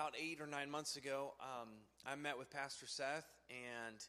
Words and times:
about 0.00 0.14
eight 0.18 0.40
or 0.40 0.46
nine 0.46 0.70
months 0.70 0.96
ago, 0.96 1.34
um, 1.40 1.68
I 2.06 2.14
met 2.14 2.38
with 2.38 2.48
Pastor 2.48 2.86
Seth, 2.86 3.26
and 3.50 4.02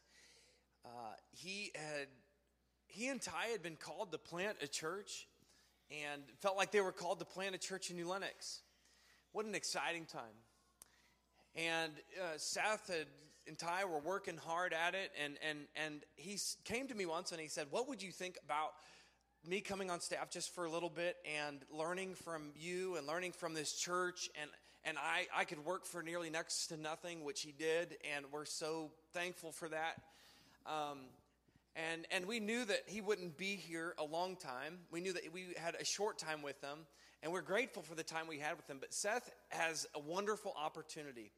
uh, 0.86 0.88
he 1.32 1.70
had 1.74 2.06
he 2.86 3.08
and 3.08 3.20
Ty 3.20 3.48
had 3.52 3.62
been 3.62 3.76
called 3.76 4.10
to 4.12 4.16
plant 4.16 4.56
a 4.62 4.66
church, 4.66 5.28
and 5.90 6.22
felt 6.40 6.56
like 6.56 6.72
they 6.72 6.80
were 6.80 6.92
called 6.92 7.18
to 7.18 7.26
plant 7.26 7.54
a 7.54 7.58
church 7.58 7.90
in 7.90 7.96
New 7.96 8.08
Lenox. 8.08 8.62
What 9.32 9.44
an 9.44 9.54
exciting 9.54 10.06
time! 10.06 10.22
And 11.54 11.92
uh, 12.18 12.38
Seth 12.38 12.88
had, 12.88 13.08
and 13.46 13.58
Ty 13.58 13.84
were 13.84 13.98
working 13.98 14.38
hard 14.38 14.72
at 14.72 14.94
it, 14.94 15.10
and 15.22 15.34
and 15.46 15.58
and 15.76 16.04
he 16.16 16.38
came 16.64 16.88
to 16.88 16.94
me 16.94 17.04
once 17.04 17.32
and 17.32 17.40
he 17.40 17.48
said, 17.48 17.66
"What 17.70 17.86
would 17.90 18.02
you 18.02 18.12
think 18.12 18.38
about?" 18.42 18.70
me 19.44 19.60
coming 19.60 19.90
on 19.90 19.98
staff 19.98 20.30
just 20.30 20.54
for 20.54 20.66
a 20.66 20.70
little 20.70 20.88
bit 20.88 21.16
and 21.40 21.62
learning 21.68 22.14
from 22.14 22.52
you 22.54 22.94
and 22.94 23.08
learning 23.08 23.32
from 23.32 23.54
this 23.54 23.72
church 23.72 24.30
and 24.40 24.48
and 24.84 24.98
I, 24.98 25.26
I 25.34 25.44
could 25.44 25.64
work 25.64 25.86
for 25.86 26.02
nearly 26.02 26.30
next 26.30 26.66
to 26.68 26.76
nothing 26.76 27.24
which 27.24 27.42
he 27.42 27.52
did 27.52 27.96
and 28.14 28.26
we're 28.32 28.44
so 28.44 28.90
thankful 29.12 29.52
for 29.52 29.68
that. 29.68 30.00
Um, 30.66 30.98
and 31.74 32.06
and 32.10 32.26
we 32.26 32.40
knew 32.40 32.64
that 32.64 32.82
he 32.86 33.00
wouldn't 33.00 33.38
be 33.38 33.56
here 33.56 33.94
a 33.98 34.04
long 34.04 34.36
time. 34.36 34.78
We 34.90 35.00
knew 35.00 35.12
that 35.12 35.22
we 35.32 35.46
had 35.56 35.74
a 35.74 35.84
short 35.84 36.18
time 36.18 36.42
with 36.42 36.60
him 36.60 36.78
and 37.22 37.32
we're 37.32 37.42
grateful 37.42 37.82
for 37.82 37.94
the 37.94 38.02
time 38.02 38.26
we 38.28 38.38
had 38.38 38.56
with 38.56 38.68
him. 38.68 38.78
But 38.80 38.92
seth 38.92 39.30
has 39.48 39.86
a 39.94 40.00
wonderful 40.00 40.54
opportunity 40.56 41.30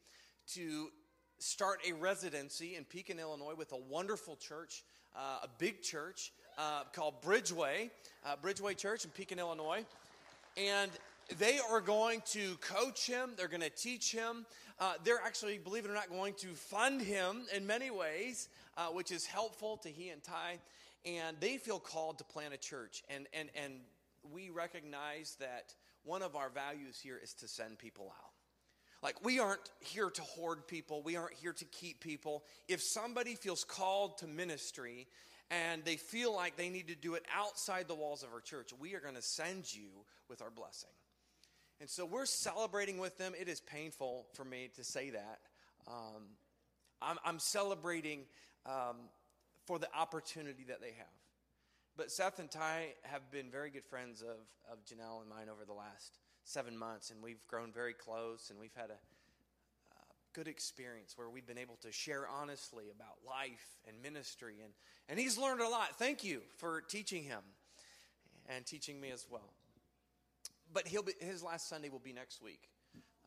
to 0.53 0.89
start 1.37 1.79
a 1.87 1.93
residency 1.93 2.75
in 2.75 2.85
pekin 2.85 3.19
illinois 3.19 3.55
with 3.55 3.71
a 3.71 3.77
wonderful 3.77 4.35
church 4.35 4.83
uh, 5.15 5.39
a 5.43 5.47
big 5.57 5.81
church 5.81 6.33
uh, 6.57 6.83
called 6.93 7.21
Bridgeway, 7.21 7.89
uh, 8.25 8.35
Bridgeway 8.41 8.77
Church 8.77 9.05
in 9.05 9.11
Pekin, 9.11 9.39
Illinois. 9.39 9.85
And 10.57 10.91
they 11.39 11.59
are 11.71 11.81
going 11.81 12.21
to 12.27 12.55
coach 12.57 13.07
him, 13.07 13.31
they're 13.37 13.47
going 13.47 13.61
to 13.61 13.69
teach 13.69 14.11
him. 14.11 14.45
Uh, 14.79 14.93
they're 15.03 15.21
actually, 15.25 15.57
believe 15.57 15.85
it 15.85 15.91
or 15.91 15.93
not, 15.93 16.09
going 16.09 16.33
to 16.33 16.47
fund 16.49 17.01
him 17.01 17.43
in 17.55 17.65
many 17.65 17.89
ways, 17.89 18.49
uh, 18.77 18.87
which 18.87 19.11
is 19.11 19.25
helpful 19.25 19.77
to 19.77 19.89
he 19.89 20.09
and 20.09 20.21
Ty. 20.23 20.59
And 21.05 21.37
they 21.39 21.57
feel 21.57 21.79
called 21.79 22.17
to 22.17 22.23
plant 22.23 22.53
a 22.53 22.57
church. 22.57 23.03
And, 23.09 23.27
and, 23.33 23.49
and 23.55 23.73
we 24.33 24.49
recognize 24.49 25.37
that 25.39 25.73
one 26.03 26.21
of 26.21 26.35
our 26.35 26.49
values 26.49 26.99
here 27.01 27.19
is 27.21 27.33
to 27.35 27.47
send 27.47 27.79
people 27.79 28.13
out. 28.17 28.31
Like, 29.01 29.23
we 29.23 29.39
aren't 29.39 29.69
here 29.79 30.09
to 30.09 30.21
hoard 30.21 30.67
people, 30.67 31.03
we 31.03 31.15
aren't 31.15 31.35
here 31.35 31.53
to 31.53 31.65
keep 31.65 32.01
people. 32.01 32.43
If 32.67 32.81
somebody 32.81 33.35
feels 33.35 33.63
called 33.63 34.17
to 34.19 34.27
ministry 34.27 35.07
and 35.51 35.85
they 35.85 35.95
feel 35.95 36.35
like 36.35 36.57
they 36.57 36.69
need 36.69 36.87
to 36.87 36.95
do 36.95 37.13
it 37.13 37.23
outside 37.33 37.87
the 37.87 37.95
walls 37.95 38.23
of 38.23 38.29
our 38.33 38.41
church, 38.41 38.71
we 38.79 38.95
are 38.95 38.99
going 38.99 39.15
to 39.15 39.21
send 39.21 39.73
you 39.73 39.89
with 40.27 40.41
our 40.41 40.49
blessing. 40.49 40.89
And 41.79 41.89
so 41.89 42.05
we're 42.05 42.25
celebrating 42.25 42.97
with 42.97 43.17
them. 43.17 43.33
It 43.39 43.49
is 43.49 43.59
painful 43.59 44.27
for 44.33 44.45
me 44.45 44.69
to 44.75 44.83
say 44.83 45.09
that. 45.11 45.39
Um, 45.87 46.23
I'm, 47.01 47.17
I'm, 47.25 47.39
celebrating 47.39 48.21
um, 48.65 48.95
for 49.65 49.77
the 49.77 49.89
opportunity 49.93 50.63
that 50.69 50.81
they 50.81 50.93
have. 50.97 51.07
But 51.97 52.11
Seth 52.11 52.39
and 52.39 52.49
Ty 52.49 52.93
have 53.03 53.29
been 53.29 53.51
very 53.51 53.69
good 53.69 53.85
friends 53.85 54.21
of, 54.21 54.37
of 54.71 54.83
Janelle 54.85 55.21
and 55.21 55.29
mine 55.29 55.47
over 55.51 55.65
the 55.65 55.73
last 55.73 56.17
seven 56.43 56.77
months, 56.77 57.11
and 57.11 57.21
we've 57.21 57.45
grown 57.47 57.71
very 57.71 57.93
close, 57.93 58.49
and 58.49 58.59
we've 58.59 58.73
had 58.75 58.89
a, 58.89 58.97
good 60.35 60.47
experience 60.49 61.17
where 61.17 61.29
we've 61.29 61.47
been 61.47 61.57
able 61.57 61.77
to 61.77 61.91
share 61.93 62.27
honestly 62.27 62.85
about 62.93 63.15
life 63.25 63.79
and 63.87 63.95
ministry. 64.03 64.55
And, 64.61 64.73
and 65.07 65.17
he's 65.17 65.37
learned 65.37 65.61
a 65.61 65.69
lot. 65.69 65.97
Thank 65.97 66.25
you 66.25 66.41
for 66.57 66.81
teaching 66.81 67.23
him 67.23 67.39
and 68.49 68.65
teaching 68.65 68.99
me 68.99 69.11
as 69.11 69.25
well. 69.31 69.53
But 70.75 70.89
he'll 70.89 71.03
be, 71.03 71.13
his 71.21 71.41
last 71.41 71.69
Sunday 71.69 71.87
will 71.87 71.99
be 71.99 72.11
next 72.11 72.41
week. 72.43 72.67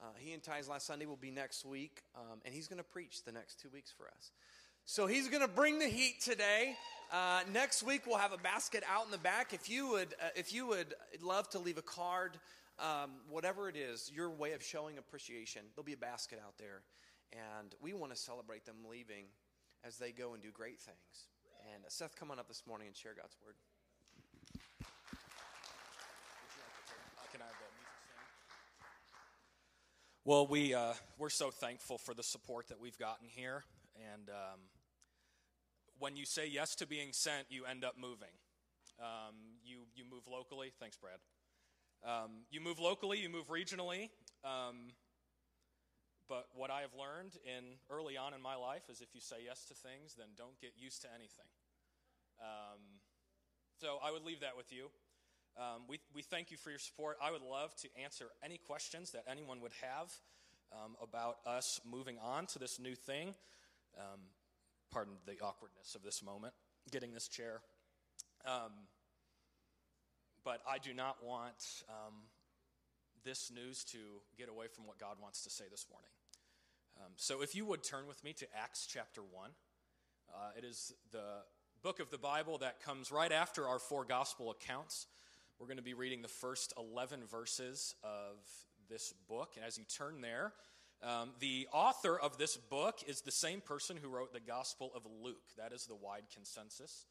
Uh, 0.03 0.05
he 0.19 0.35
and 0.35 0.43
Ty's 0.43 0.69
last 0.69 0.87
Sunday 0.87 1.07
will 1.07 1.17
be 1.17 1.31
next 1.31 1.65
week, 1.65 2.03
um, 2.15 2.41
and 2.45 2.55
he's 2.55 2.69
going 2.69 2.79
to 2.79 2.85
preach 2.85 3.25
the 3.25 3.33
next 3.33 3.59
two 3.59 3.71
weeks 3.71 3.91
for 3.91 4.07
us. 4.07 4.33
So 4.85 5.07
he's 5.07 5.29
going 5.29 5.41
to 5.41 5.49
bring 5.49 5.79
the 5.79 5.89
heat 5.89 6.21
today. 6.21 6.77
Uh, 7.11 7.41
next 7.55 7.83
week 7.83 8.03
we'll 8.07 8.19
have 8.19 8.35
a 8.35 8.39
basket 8.39 8.85
out 8.87 9.07
in 9.07 9.11
the 9.11 9.17
back. 9.17 9.55
If 9.55 9.71
you 9.71 9.89
would, 9.93 10.15
uh, 10.23 10.29
if 10.37 10.53
you 10.53 10.67
would 10.67 10.93
love 11.23 11.49
to 11.51 11.59
leave 11.59 11.79
a 11.79 11.83
card, 11.83 12.39
um, 12.79 13.13
whatever 13.31 13.71
it 13.71 13.77
is, 13.77 14.13
your 14.15 14.29
way 14.29 14.53
of 14.53 14.63
showing 14.63 14.99
appreciation, 14.99 15.63
there'll 15.75 15.87
be 15.87 15.95
a 15.95 15.97
basket 15.97 16.39
out 16.45 16.59
there. 16.59 16.83
And 17.33 17.75
we 17.81 17.95
want 17.95 18.13
to 18.13 18.19
celebrate 18.19 18.67
them 18.67 18.77
leaving 18.91 19.25
as 19.85 19.97
they 19.97 20.13
go 20.13 20.35
and 20.35 20.43
do 20.43 20.51
great 20.53 20.79
things. 20.81 21.29
And 21.75 21.83
uh, 21.83 21.89
Seth, 21.89 22.15
come 22.15 22.31
on 22.31 22.39
up 22.39 22.47
this 22.47 22.63
morning 22.69 22.89
and 22.89 22.95
share 22.97 23.15
God's 23.17 23.37
word. 23.43 23.55
Can 27.31 27.43
I 27.43 27.51
have 27.51 27.61
the 27.61 27.71
music 27.77 27.99
Well, 30.29 30.47
we, 30.47 30.75
uh, 30.75 30.93
we're 31.17 31.31
so 31.31 31.51
thankful 31.51 31.97
for 31.97 32.13
the 32.13 32.23
support 32.23 32.69
that 32.69 32.79
we've 32.79 32.99
gotten 32.99 33.29
here. 33.31 33.65
And 34.13 34.29
um, 34.29 34.61
when 35.99 36.17
you 36.17 36.27
say 36.27 36.47
yes 36.47 36.75
to 36.75 36.87
being 36.87 37.15
sent, 37.15 37.47
you 37.49 37.65
end 37.65 37.83
up 37.83 37.95
moving. 37.99 38.37
Um, 39.01 39.57
you, 39.65 39.87
you 39.95 40.05
move 40.05 40.29
locally. 40.31 40.71
Thanks, 40.79 40.99
Brad. 40.99 41.17
Um, 42.05 42.45
you 42.51 42.61
move 42.61 42.79
locally, 42.79 43.21
you 43.21 43.31
move 43.31 43.49
regionally. 43.49 44.11
Um, 44.45 44.93
but 46.29 46.45
what 46.55 46.71
I 46.71 46.83
have 46.83 46.93
learned 46.93 47.39
in 47.47 47.65
early 47.89 48.19
on 48.19 48.35
in 48.35 48.43
my 48.43 48.55
life 48.55 48.83
is 48.91 49.01
if 49.01 49.15
you 49.15 49.23
say 49.23 49.37
yes 49.47 49.65
to 49.69 49.73
things, 49.73 50.15
then 50.19 50.27
don't 50.37 50.61
get 50.61 50.73
used 50.77 51.01
to 51.01 51.09
anything. 51.09 51.49
Um, 52.39 53.01
so 53.81 53.97
I 54.05 54.13
would 54.13 54.27
leave 54.27 54.41
that 54.41 54.59
with 54.59 54.71
you. 54.75 54.91
Um, 55.59 55.83
we, 55.89 55.99
we 56.15 56.23
thank 56.23 56.53
you 56.53 56.57
for 56.57 56.71
your 56.71 56.79
support. 56.79 57.17
I 57.21 57.33
would 57.33 57.43
love 57.43 57.75
to 57.83 57.89
answer 58.01 58.27
any 58.45 58.59
questions 58.59 59.11
that 59.11 59.25
anyone 59.29 59.61
would 59.61 59.73
have 59.83 60.13
um, 60.73 60.95
about 61.03 61.39
us 61.45 61.81
moving 61.85 62.17
on 62.23 62.47
to 62.47 62.61
this 62.61 62.79
new 62.79 62.95
thing. 62.95 63.35
Um, 63.99 64.21
pardon 64.93 65.15
the 65.27 65.33
awkwardness 65.45 65.97
of 65.97 66.05
this 66.05 66.23
moment, 66.23 66.55
getting 66.93 67.13
this 67.13 67.27
chair. 67.27 67.61
Um, 68.47 68.71
but 70.45 70.61
I 70.69 70.79
do 70.79 70.95
not 70.95 71.17
want 71.27 71.83
um, 71.89 72.15
this 73.25 73.51
news 73.53 73.83
to 73.87 73.99
get 74.39 74.49
away 74.49 74.67
from 74.73 74.87
what 74.87 75.01
God 75.01 75.17
wants 75.21 75.43
to 75.43 75.51
say 75.51 75.65
this 75.69 75.87
morning. 75.91 76.11
Um, 77.01 77.13
so 77.17 77.43
if 77.43 77.57
you 77.57 77.65
would 77.65 77.83
turn 77.83 78.07
with 78.07 78.23
me 78.23 78.33
to 78.35 78.47
Acts 78.57 78.87
chapter 78.89 79.23
1, 79.23 79.51
uh, 80.33 80.51
it 80.57 80.65
is 80.65 80.93
the 81.11 81.43
book 81.83 81.99
of 81.99 82.11
the 82.11 82.19
Bible 82.19 82.59
that 82.59 82.81
comes 82.81 83.11
right 83.11 83.33
after 83.33 83.67
our 83.67 83.81
four 83.81 84.05
gospel 84.05 84.53
accounts. 84.53 85.09
We're 85.59 85.67
going 85.67 85.79
to 85.79 85.83
be 85.83 85.95
reading 85.95 86.23
the 86.23 86.29
first 86.29 86.73
11 86.79 87.25
verses 87.29 87.97
of 88.05 88.37
this 88.89 89.13
book. 89.29 89.55
And 89.57 89.65
as 89.65 89.77
you 89.77 89.83
turn 89.85 90.21
there, 90.21 90.53
um, 91.03 91.31
the 91.41 91.67
author 91.73 92.17
of 92.17 92.39
this 92.39 92.57
book 92.57 93.01
is 93.09 93.23
the 93.23 93.33
same 93.33 93.61
person 93.61 93.97
who 93.97 94.09
wrote 94.09 94.33
the 94.33 94.39
Gospel 94.39 94.93
of 94.95 95.03
Luke. 95.21 95.51
That 95.57 95.73
is 95.73 95.87
the 95.87 95.97
wide 95.97 96.27
consensus 96.33 97.07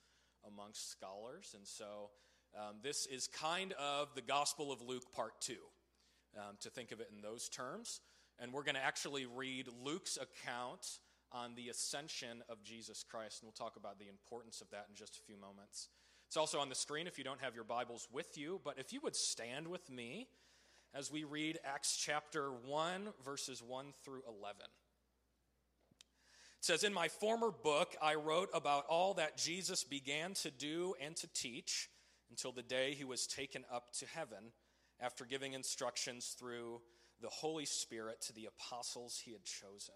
amongst 0.48 0.90
scholars. 0.90 1.54
And 1.58 1.68
so 1.68 2.12
um, 2.58 2.78
this 2.82 3.06
is 3.06 3.28
kind 3.28 3.74
of 3.74 4.16
the 4.16 4.22
Gospel 4.22 4.72
of 4.72 4.82
Luke, 4.82 5.12
part 5.14 5.42
two, 5.42 5.68
um, 6.38 6.56
to 6.62 6.70
think 6.70 6.94
of 6.94 7.02
it 7.02 7.10
in 7.14 7.22
those 7.22 7.50
terms. 7.50 8.00
And 8.40 8.54
we're 8.54 8.64
going 8.64 8.76
to 8.76 8.84
actually 8.84 9.26
read 9.26 9.68
Luke's 9.84 10.18
account 10.18 11.00
on 11.34 11.54
the 11.56 11.68
ascension 11.68 12.44
of 12.48 12.64
Jesus 12.64 13.04
Christ. 13.04 13.42
And 13.42 13.48
we'll 13.48 13.68
talk 13.68 13.76
about 13.76 14.00
the 14.00 14.08
importance 14.08 14.62
of 14.62 14.70
that 14.70 14.86
in 14.90 14.96
just 14.96 15.18
a 15.18 15.22
few 15.22 15.36
moments. 15.36 15.90
It's 16.28 16.38
also 16.38 16.60
on 16.60 16.68
the 16.68 16.76
screen 16.76 17.08
if 17.08 17.18
you 17.18 17.24
don't 17.24 17.42
have 17.42 17.56
your 17.56 17.64
Bibles 17.64 18.08
with 18.12 18.38
you. 18.38 18.60
But 18.64 18.78
if 18.78 18.92
you 18.92 19.00
would 19.02 19.16
stand 19.16 19.68
with 19.68 19.90
me 19.90 20.28
as 20.94 21.10
we 21.10 21.24
read 21.24 21.58
Acts 21.64 21.96
chapter 21.96 22.52
1, 22.52 23.14
verses 23.24 23.64
1 23.64 23.94
through 24.04 24.24
11. 24.28 24.62
It 24.62 24.68
says, 26.60 26.84
In 26.84 26.94
my 26.94 27.08
former 27.08 27.50
book, 27.50 27.96
I 28.02 28.16
wrote 28.16 28.50
about 28.54 28.86
all 28.88 29.14
that 29.14 29.38
Jesus 29.38 29.86
began 29.86 30.34
to 30.36 30.52
do 30.52 30.96
and 31.02 31.16
to 31.16 31.28
teach 31.34 31.90
until 32.30 32.52
the 32.52 32.62
day 32.62 32.94
he 32.94 33.06
was 33.06 33.26
taken 33.26 33.64
up 33.72 33.94
to 34.00 34.06
heaven 34.06 34.52
after 35.00 35.24
giving 35.24 35.54
instructions 35.54 36.36
through 36.38 36.82
the 37.22 37.30
Holy 37.30 37.66
Spirit 37.66 38.20
to 38.22 38.34
the 38.34 38.48
apostles 38.48 39.22
he 39.24 39.32
had 39.32 39.46
chosen. 39.46 39.96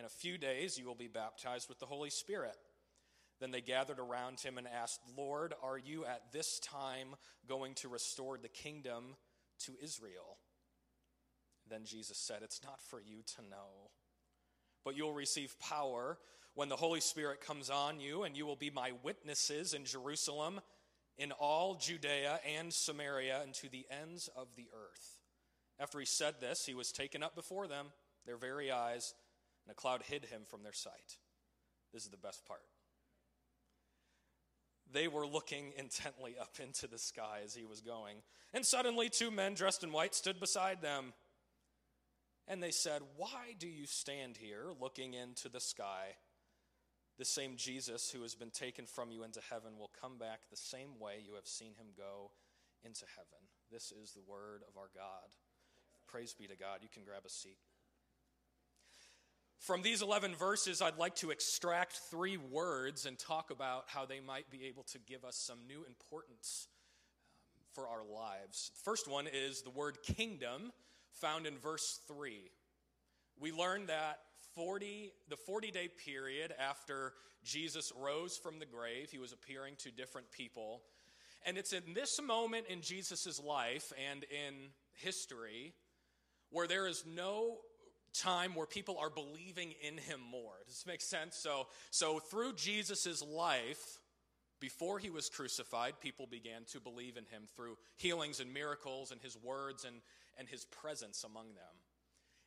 In 0.00 0.04
a 0.04 0.08
few 0.08 0.36
days 0.36 0.76
you 0.76 0.86
will 0.86 0.96
be 0.96 1.06
baptized 1.06 1.68
with 1.68 1.78
the 1.78 1.86
Holy 1.86 2.10
Spirit. 2.10 2.56
Then 3.38 3.52
they 3.52 3.60
gathered 3.60 4.00
around 4.00 4.40
him 4.40 4.58
and 4.58 4.66
asked, 4.66 5.00
Lord, 5.16 5.54
are 5.62 5.78
you 5.78 6.04
at 6.04 6.32
this 6.32 6.58
time 6.58 7.14
going 7.46 7.74
to 7.76 7.88
restore 7.88 8.36
the 8.36 8.48
kingdom 8.48 9.14
to 9.66 9.72
Israel? 9.82 10.38
Then 11.68 11.84
Jesus 11.84 12.18
said, 12.18 12.38
It's 12.42 12.62
not 12.64 12.82
for 12.82 13.00
you 13.00 13.22
to 13.36 13.42
know 13.42 13.90
but 14.84 14.96
you'll 14.96 15.12
receive 15.12 15.58
power 15.60 16.18
when 16.54 16.68
the 16.68 16.76
Holy 16.76 17.00
Spirit 17.00 17.40
comes 17.40 17.70
on 17.70 18.00
you, 18.00 18.24
and 18.24 18.36
you 18.36 18.46
will 18.46 18.56
be 18.56 18.70
my 18.70 18.92
witnesses 19.02 19.74
in 19.74 19.84
Jerusalem, 19.84 20.60
in 21.18 21.32
all 21.32 21.74
Judea 21.74 22.40
and 22.56 22.72
Samaria, 22.72 23.40
and 23.42 23.54
to 23.54 23.68
the 23.68 23.86
ends 24.02 24.28
of 24.36 24.48
the 24.56 24.68
earth. 24.74 25.18
After 25.78 26.00
he 26.00 26.06
said 26.06 26.34
this, 26.40 26.66
he 26.66 26.74
was 26.74 26.92
taken 26.92 27.22
up 27.22 27.34
before 27.34 27.66
them, 27.68 27.86
their 28.26 28.36
very 28.36 28.70
eyes, 28.70 29.14
and 29.70 29.76
a 29.76 29.80
cloud 29.80 30.02
hid 30.02 30.24
him 30.24 30.42
from 30.48 30.64
their 30.64 30.72
sight. 30.72 31.18
This 31.92 32.04
is 32.04 32.10
the 32.10 32.16
best 32.16 32.44
part. 32.44 32.62
They 34.92 35.06
were 35.06 35.26
looking 35.26 35.72
intently 35.78 36.34
up 36.40 36.56
into 36.60 36.88
the 36.88 36.98
sky 36.98 37.42
as 37.44 37.54
he 37.54 37.64
was 37.64 37.80
going, 37.80 38.16
and 38.52 38.66
suddenly 38.66 39.08
two 39.08 39.30
men 39.30 39.54
dressed 39.54 39.84
in 39.84 39.92
white 39.92 40.14
stood 40.14 40.40
beside 40.40 40.82
them. 40.82 41.12
And 42.48 42.60
they 42.60 42.72
said, 42.72 43.02
Why 43.16 43.54
do 43.60 43.68
you 43.68 43.86
stand 43.86 44.36
here 44.36 44.64
looking 44.80 45.14
into 45.14 45.48
the 45.48 45.60
sky? 45.60 46.16
The 47.16 47.24
same 47.24 47.54
Jesus 47.54 48.10
who 48.10 48.22
has 48.22 48.34
been 48.34 48.50
taken 48.50 48.86
from 48.86 49.12
you 49.12 49.22
into 49.22 49.40
heaven 49.50 49.78
will 49.78 49.92
come 50.00 50.18
back 50.18 50.40
the 50.50 50.56
same 50.56 50.98
way 50.98 51.22
you 51.24 51.34
have 51.34 51.46
seen 51.46 51.74
him 51.74 51.88
go 51.96 52.32
into 52.82 53.04
heaven. 53.14 53.46
This 53.70 53.92
is 53.92 54.12
the 54.12 54.22
word 54.26 54.62
of 54.68 54.76
our 54.76 54.90
God. 54.92 55.30
Praise 56.08 56.34
be 56.34 56.48
to 56.48 56.56
God. 56.56 56.78
You 56.82 56.88
can 56.92 57.04
grab 57.04 57.22
a 57.24 57.30
seat. 57.30 57.58
From 59.60 59.82
these 59.82 60.00
11 60.00 60.36
verses, 60.36 60.80
I'd 60.80 60.96
like 60.96 61.16
to 61.16 61.30
extract 61.30 61.92
three 62.10 62.38
words 62.38 63.04
and 63.04 63.18
talk 63.18 63.50
about 63.50 63.84
how 63.88 64.06
they 64.06 64.18
might 64.18 64.50
be 64.50 64.64
able 64.64 64.84
to 64.84 64.98
give 64.98 65.22
us 65.22 65.36
some 65.36 65.58
new 65.68 65.84
importance 65.84 66.66
um, 67.54 67.66
for 67.74 67.86
our 67.86 68.02
lives. 68.02 68.70
First 68.82 69.06
one 69.06 69.26
is 69.26 69.60
the 69.60 69.68
word 69.68 69.98
kingdom, 70.02 70.72
found 71.12 71.46
in 71.46 71.58
verse 71.58 72.00
3. 72.08 72.50
We 73.38 73.52
learn 73.52 73.84
that 73.88 74.20
40, 74.54 75.12
the 75.28 75.36
40 75.36 75.70
day 75.70 75.88
period 76.06 76.54
after 76.58 77.12
Jesus 77.44 77.92
rose 77.94 78.38
from 78.38 78.60
the 78.60 78.66
grave, 78.66 79.10
he 79.10 79.18
was 79.18 79.34
appearing 79.34 79.74
to 79.80 79.90
different 79.90 80.32
people. 80.32 80.80
And 81.44 81.58
it's 81.58 81.74
in 81.74 81.92
this 81.94 82.18
moment 82.22 82.64
in 82.70 82.80
Jesus' 82.80 83.38
life 83.38 83.92
and 84.10 84.24
in 84.24 84.54
history 84.94 85.74
where 86.48 86.66
there 86.66 86.86
is 86.86 87.04
no 87.06 87.58
time 88.12 88.54
where 88.54 88.66
people 88.66 88.98
are 88.98 89.10
believing 89.10 89.74
in 89.80 89.96
him 89.96 90.20
more. 90.30 90.54
Does 90.66 90.76
this 90.76 90.86
make 90.86 91.00
sense? 91.00 91.36
So, 91.36 91.66
so 91.90 92.18
through 92.18 92.54
Jesus' 92.54 93.22
life, 93.22 93.98
before 94.60 94.98
he 94.98 95.10
was 95.10 95.28
crucified, 95.28 96.00
people 96.00 96.26
began 96.26 96.64
to 96.72 96.80
believe 96.80 97.16
in 97.16 97.24
him 97.24 97.44
through 97.56 97.78
healings 97.96 98.40
and 98.40 98.52
miracles 98.52 99.10
and 99.10 99.20
his 99.20 99.36
words 99.36 99.84
and, 99.84 99.96
and 100.38 100.48
his 100.48 100.64
presence 100.66 101.24
among 101.24 101.54
them. 101.54 101.76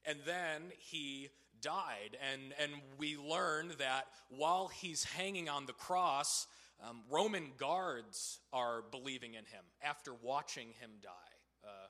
And 0.05 0.19
then 0.25 0.61
he 0.77 1.29
died. 1.61 2.17
And, 2.31 2.53
and 2.61 2.71
we 2.97 3.17
learn 3.17 3.71
that 3.79 4.05
while 4.29 4.67
he's 4.67 5.03
hanging 5.03 5.49
on 5.49 5.65
the 5.65 5.73
cross, 5.73 6.45
um, 6.87 7.01
Roman 7.09 7.51
guards 7.57 8.39
are 8.51 8.83
believing 8.91 9.33
in 9.33 9.45
him 9.45 9.63
after 9.81 10.13
watching 10.13 10.67
him 10.79 10.91
die, 11.01 11.09
uh, 11.63 11.87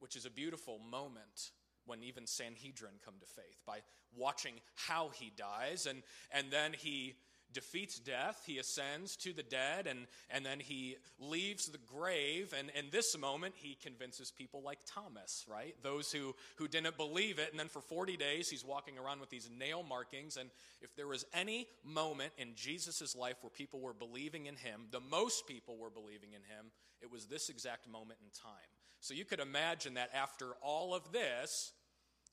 which 0.00 0.16
is 0.16 0.24
a 0.24 0.30
beautiful 0.30 0.78
moment 0.78 1.50
when 1.86 2.02
even 2.02 2.26
Sanhedrin 2.26 2.94
come 3.04 3.14
to 3.20 3.26
faith 3.26 3.60
by 3.66 3.78
watching 4.16 4.54
how 4.74 5.10
he 5.10 5.32
dies. 5.36 5.86
And, 5.86 6.02
and 6.30 6.50
then 6.50 6.72
he 6.76 7.14
defeats 7.52 7.98
death, 7.98 8.42
he 8.46 8.58
ascends 8.58 9.16
to 9.16 9.32
the 9.32 9.42
dead, 9.42 9.86
and, 9.86 10.06
and 10.30 10.44
then 10.44 10.60
he 10.60 10.96
leaves 11.18 11.66
the 11.66 11.78
grave. 11.78 12.54
And 12.58 12.70
in 12.70 12.86
this 12.90 13.16
moment, 13.18 13.54
he 13.56 13.76
convinces 13.82 14.30
people 14.30 14.62
like 14.62 14.78
Thomas, 14.86 15.44
right? 15.48 15.74
Those 15.82 16.12
who, 16.12 16.34
who 16.56 16.68
didn't 16.68 16.96
believe 16.96 17.38
it. 17.38 17.50
And 17.50 17.60
then 17.60 17.68
for 17.68 17.80
40 17.80 18.16
days, 18.16 18.48
he's 18.48 18.64
walking 18.64 18.98
around 18.98 19.20
with 19.20 19.30
these 19.30 19.48
nail 19.58 19.82
markings. 19.82 20.36
And 20.36 20.50
if 20.80 20.94
there 20.96 21.08
was 21.08 21.24
any 21.32 21.68
moment 21.84 22.32
in 22.38 22.54
Jesus' 22.54 23.14
life 23.16 23.36
where 23.42 23.50
people 23.50 23.80
were 23.80 23.94
believing 23.94 24.46
in 24.46 24.56
him, 24.56 24.82
the 24.90 25.00
most 25.00 25.46
people 25.46 25.76
were 25.76 25.90
believing 25.90 26.32
in 26.32 26.42
him, 26.42 26.66
it 27.00 27.10
was 27.10 27.26
this 27.26 27.48
exact 27.48 27.88
moment 27.90 28.18
in 28.22 28.30
time. 28.30 28.70
So 29.00 29.14
you 29.14 29.24
could 29.24 29.40
imagine 29.40 29.94
that 29.94 30.10
after 30.14 30.52
all 30.62 30.94
of 30.94 31.10
this, 31.12 31.72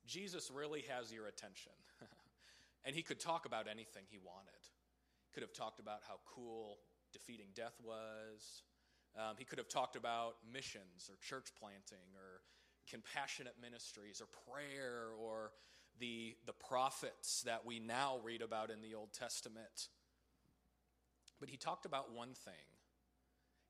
Jesus 0.06 0.52
really 0.54 0.86
has 0.90 1.12
your 1.12 1.28
attention. 1.28 1.72
and 2.86 2.96
he 2.96 3.02
could 3.02 3.20
talk 3.20 3.46
about 3.46 3.68
anything 3.68 4.04
he 4.10 4.20
wanted 4.20 4.60
could 5.34 5.44
have 5.44 5.54
talked 5.54 5.80
about 5.80 6.02
how 6.08 6.20
cool 6.26 6.78
defeating 7.12 7.48
death 7.56 7.76
was. 7.84 8.64
Um, 9.18 9.36
he 9.38 9.46
could 9.46 9.58
have 9.58 9.68
talked 9.68 9.96
about 9.96 10.36
missions 10.52 11.10
or 11.10 11.16
church 11.22 11.50
planting 11.60 12.14
or 12.16 12.42
compassionate 12.90 13.56
ministries 13.62 14.22
or 14.22 14.28
prayer 14.52 15.10
or 15.20 15.52
the, 16.00 16.36
the 16.46 16.54
prophets 16.54 17.44
that 17.44 17.66
we 17.66 17.80
now 17.80 18.18
read 18.24 18.42
about 18.42 18.70
in 18.70 18.82
the 18.82 18.96
Old 18.96 19.14
Testament. 19.14 19.90
But 21.40 21.50
he 21.50 21.58
talked 21.58 21.86
about 21.86 22.14
one 22.14 22.34
thing. 22.34 22.54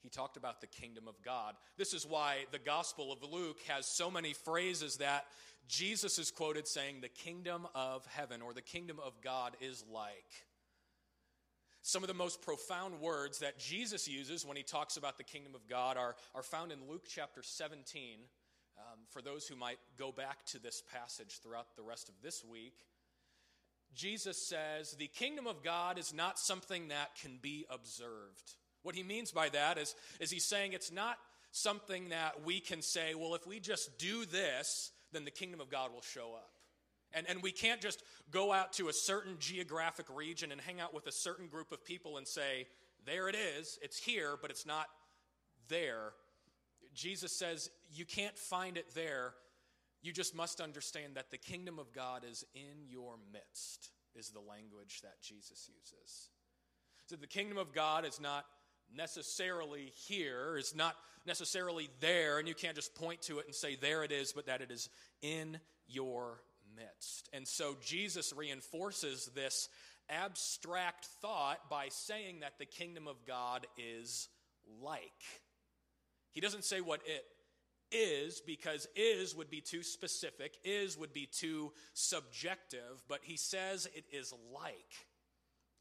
He 0.01 0.09
talked 0.09 0.37
about 0.37 0.61
the 0.61 0.67
kingdom 0.67 1.07
of 1.07 1.21
God. 1.23 1.55
This 1.77 1.93
is 1.93 2.05
why 2.05 2.45
the 2.51 2.59
Gospel 2.59 3.11
of 3.11 3.21
Luke 3.21 3.59
has 3.67 3.85
so 3.85 4.09
many 4.09 4.33
phrases 4.33 4.97
that 4.97 5.25
Jesus 5.67 6.17
is 6.17 6.31
quoted 6.31 6.67
saying, 6.67 7.01
the 7.01 7.09
kingdom 7.09 7.67
of 7.75 8.05
heaven 8.07 8.41
or 8.41 8.53
the 8.53 8.61
kingdom 8.61 8.97
of 9.03 9.13
God 9.21 9.55
is 9.61 9.83
like. 9.91 10.47
Some 11.81 12.03
of 12.03 12.07
the 12.07 12.13
most 12.13 12.41
profound 12.41 12.99
words 12.99 13.39
that 13.39 13.57
Jesus 13.57 14.07
uses 14.07 14.45
when 14.45 14.57
he 14.57 14.63
talks 14.63 14.97
about 14.97 15.17
the 15.17 15.23
kingdom 15.23 15.55
of 15.55 15.67
God 15.67 15.97
are, 15.97 16.15
are 16.35 16.43
found 16.43 16.71
in 16.71 16.79
Luke 16.89 17.05
chapter 17.07 17.41
17. 17.41 18.19
Um, 18.77 18.99
for 19.09 19.21
those 19.21 19.47
who 19.47 19.55
might 19.55 19.79
go 19.97 20.11
back 20.11 20.45
to 20.47 20.59
this 20.59 20.83
passage 20.93 21.39
throughout 21.41 21.75
the 21.75 21.83
rest 21.83 22.09
of 22.09 22.15
this 22.21 22.43
week, 22.43 22.75
Jesus 23.95 24.37
says, 24.37 24.91
The 24.93 25.07
kingdom 25.07 25.47
of 25.47 25.63
God 25.63 25.97
is 25.97 26.13
not 26.13 26.39
something 26.39 26.89
that 26.89 27.15
can 27.21 27.39
be 27.41 27.65
observed. 27.69 28.53
What 28.83 28.95
he 28.95 29.03
means 29.03 29.31
by 29.31 29.49
that 29.49 29.77
is, 29.77 29.95
is 30.19 30.31
he's 30.31 30.45
saying 30.45 30.73
it's 30.73 30.91
not 30.91 31.17
something 31.51 32.09
that 32.09 32.43
we 32.45 32.59
can 32.59 32.81
say, 32.81 33.15
well, 33.15 33.35
if 33.35 33.45
we 33.47 33.59
just 33.59 33.97
do 33.97 34.25
this, 34.25 34.91
then 35.11 35.25
the 35.25 35.31
kingdom 35.31 35.59
of 35.59 35.69
God 35.69 35.91
will 35.93 36.01
show 36.01 36.33
up. 36.35 36.51
And, 37.13 37.27
and 37.27 37.41
we 37.41 37.51
can't 37.51 37.81
just 37.81 38.03
go 38.31 38.53
out 38.53 38.73
to 38.73 38.89
a 38.89 38.93
certain 38.93 39.37
geographic 39.39 40.05
region 40.13 40.51
and 40.51 40.61
hang 40.61 40.79
out 40.79 40.93
with 40.93 41.07
a 41.07 41.11
certain 41.11 41.47
group 41.47 41.71
of 41.71 41.83
people 41.83 42.17
and 42.17 42.27
say, 42.27 42.67
there 43.05 43.29
it 43.29 43.35
is, 43.35 43.79
it's 43.81 43.97
here, 43.97 44.37
but 44.41 44.51
it's 44.51 44.65
not 44.65 44.87
there. 45.67 46.13
Jesus 46.93 47.31
says, 47.31 47.69
you 47.91 48.05
can't 48.05 48.37
find 48.37 48.77
it 48.77 48.93
there. 48.93 49.33
You 50.01 50.11
just 50.11 50.35
must 50.35 50.61
understand 50.61 51.15
that 51.15 51.31
the 51.31 51.37
kingdom 51.37 51.79
of 51.79 51.91
God 51.93 52.23
is 52.29 52.45
in 52.53 52.87
your 52.87 53.15
midst, 53.33 53.91
is 54.15 54.29
the 54.29 54.39
language 54.39 55.01
that 55.01 55.21
Jesus 55.21 55.69
uses. 55.69 56.29
So 57.07 57.15
the 57.15 57.27
kingdom 57.27 57.57
of 57.57 57.73
God 57.73 58.05
is 58.05 58.19
not 58.19 58.45
necessarily 58.95 59.91
here, 60.07 60.57
is 60.57 60.75
not 60.75 60.95
necessarily 61.25 61.89
there, 61.99 62.39
and 62.39 62.47
you 62.47 62.55
can't 62.55 62.75
just 62.75 62.95
point 62.95 63.21
to 63.23 63.39
it 63.39 63.45
and 63.45 63.55
say, 63.55 63.75
there 63.75 64.03
it 64.03 64.11
is, 64.11 64.31
but 64.31 64.45
that 64.45 64.61
it 64.61 64.71
is 64.71 64.89
in 65.21 65.59
your 65.87 66.41
midst. 66.75 67.29
And 67.33 67.47
so 67.47 67.75
Jesus 67.81 68.33
reinforces 68.35 69.29
this 69.35 69.69
abstract 70.09 71.05
thought 71.21 71.69
by 71.69 71.87
saying 71.89 72.39
that 72.39 72.57
the 72.57 72.65
kingdom 72.65 73.07
of 73.07 73.25
God 73.25 73.67
is 73.77 74.27
like. 74.81 75.01
He 76.31 76.41
doesn't 76.41 76.65
say 76.65 76.81
what 76.81 77.01
it 77.05 77.25
is 77.91 78.41
because 78.41 78.87
is 78.95 79.35
would 79.35 79.49
be 79.49 79.61
too 79.61 79.83
specific, 79.83 80.57
is 80.63 80.97
would 80.97 81.13
be 81.13 81.25
too 81.25 81.71
subjective, 81.93 83.03
but 83.07 83.19
he 83.23 83.37
says 83.37 83.87
it 83.95 84.05
is 84.11 84.33
like. 84.53 85.07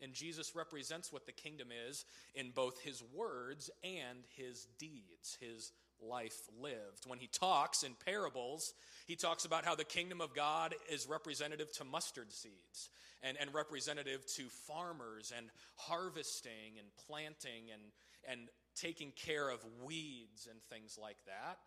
And 0.01 0.15
Jesus 0.15 0.55
represents 0.55 1.13
what 1.13 1.27
the 1.27 1.33
kingdom 1.33 1.69
is 1.89 2.05
in 2.35 2.51
both 2.51 2.81
his 2.81 3.03
words 3.15 3.69
and 3.83 4.21
his 4.37 4.67
deeds, 4.79 5.37
his 5.41 5.73
life 6.03 6.39
lived. 6.61 7.07
When 7.07 7.19
he 7.19 7.27
talks 7.27 7.83
in 7.83 7.93
parables, 8.05 8.75
he 9.07 9.17
talks 9.17 9.45
about 9.45 9.65
how 9.65 9.75
the 9.75 9.85
kingdom 9.85 10.21
of 10.21 10.35
God 10.35 10.75
is 10.91 11.09
representative 11.09 11.73
to 11.75 11.85
mustard 11.85 12.33
seeds 12.33 12.91
and, 13.23 13.37
and 13.41 13.53
representative 13.53 14.25
to 14.37 14.45
farmers 14.67 15.33
and 15.37 15.47
harvesting 15.77 16.79
and 16.79 16.89
planting 17.07 17.71
and, 17.73 17.83
and 18.29 18.49
taking 18.77 19.13
care 19.13 19.49
of 19.49 19.65
weeds 19.85 20.49
and 20.51 20.61
things 20.71 20.99
like 21.01 21.19
that. 21.27 21.59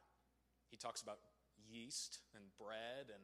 He 0.69 0.77
talks 0.77 1.01
about 1.01 1.17
yeast 1.69 2.19
and 2.35 2.43
bread 2.59 3.07
and 3.13 3.23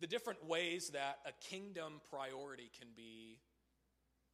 the 0.00 0.06
different 0.06 0.46
ways 0.46 0.90
that 0.90 1.18
a 1.26 1.32
kingdom 1.48 2.00
priority 2.10 2.70
can 2.78 2.88
be 2.94 3.38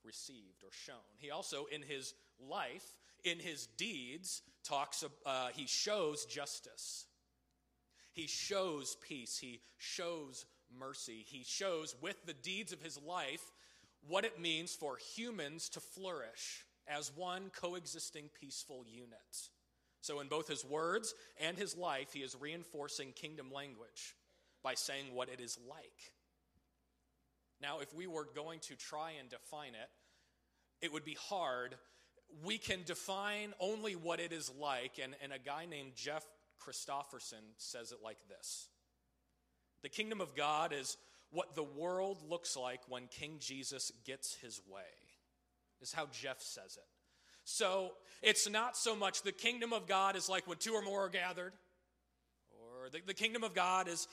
received 0.04 0.64
or 0.64 0.70
shown. 0.72 0.96
He 1.18 1.30
also, 1.30 1.66
in 1.70 1.82
his 1.82 2.14
life, 2.40 2.96
in 3.24 3.38
his 3.38 3.66
deeds, 3.66 4.42
talks, 4.64 5.04
uh, 5.26 5.48
he 5.54 5.66
shows 5.66 6.24
justice. 6.24 7.06
He 8.12 8.26
shows 8.26 8.96
peace. 9.00 9.38
He 9.38 9.60
shows 9.78 10.44
mercy. 10.78 11.24
He 11.26 11.44
shows 11.44 11.94
with 12.00 12.16
the 12.26 12.34
deeds 12.34 12.72
of 12.72 12.82
his 12.82 13.00
life 13.00 13.52
what 14.06 14.24
it 14.24 14.40
means 14.40 14.74
for 14.74 14.96
humans 15.14 15.68
to 15.70 15.80
flourish 15.80 16.64
as 16.88 17.12
one 17.14 17.50
coexisting 17.54 18.28
peaceful 18.40 18.84
unit. 18.86 19.48
So, 20.00 20.18
in 20.20 20.26
both 20.26 20.48
his 20.48 20.64
words 20.64 21.14
and 21.40 21.56
his 21.56 21.76
life, 21.76 22.12
he 22.12 22.20
is 22.20 22.36
reinforcing 22.38 23.12
kingdom 23.12 23.52
language 23.52 24.16
by 24.62 24.74
saying 24.74 25.14
what 25.14 25.28
it 25.28 25.40
is 25.40 25.58
like. 25.68 26.12
Now, 27.60 27.78
if 27.78 27.94
we 27.94 28.08
were 28.08 28.26
going 28.34 28.58
to 28.60 28.74
try 28.74 29.12
and 29.20 29.28
define 29.28 29.74
it, 29.74 29.88
it 30.84 30.92
would 30.92 31.04
be 31.04 31.16
hard. 31.28 31.76
We 32.44 32.58
can 32.58 32.80
define 32.84 33.54
only 33.60 33.94
what 33.94 34.20
it 34.20 34.32
is 34.32 34.50
like, 34.60 34.98
and, 35.02 35.14
and 35.22 35.32
a 35.32 35.38
guy 35.38 35.66
named 35.66 35.92
Jeff 35.94 36.24
Christopherson 36.58 37.38
says 37.56 37.92
it 37.92 37.98
like 38.02 38.18
this 38.28 38.68
The 39.82 39.88
kingdom 39.88 40.20
of 40.20 40.34
God 40.34 40.72
is 40.72 40.96
what 41.30 41.54
the 41.54 41.62
world 41.62 42.22
looks 42.28 42.56
like 42.56 42.80
when 42.88 43.06
King 43.06 43.36
Jesus 43.40 43.90
gets 44.04 44.34
his 44.36 44.60
way, 44.70 44.80
is 45.80 45.92
how 45.92 46.06
Jeff 46.12 46.40
says 46.40 46.76
it. 46.76 46.84
So 47.44 47.92
it's 48.22 48.48
not 48.48 48.76
so 48.76 48.94
much 48.94 49.22
the 49.22 49.32
kingdom 49.32 49.72
of 49.72 49.88
God 49.88 50.14
is 50.14 50.28
like 50.28 50.46
when 50.46 50.58
two 50.58 50.74
or 50.74 50.82
more 50.82 51.06
are 51.06 51.08
gathered, 51.08 51.52
or 52.50 52.90
the, 52.90 53.00
the 53.06 53.14
kingdom 53.14 53.42
of 53.42 53.54
God 53.54 53.88
is, 53.88 54.06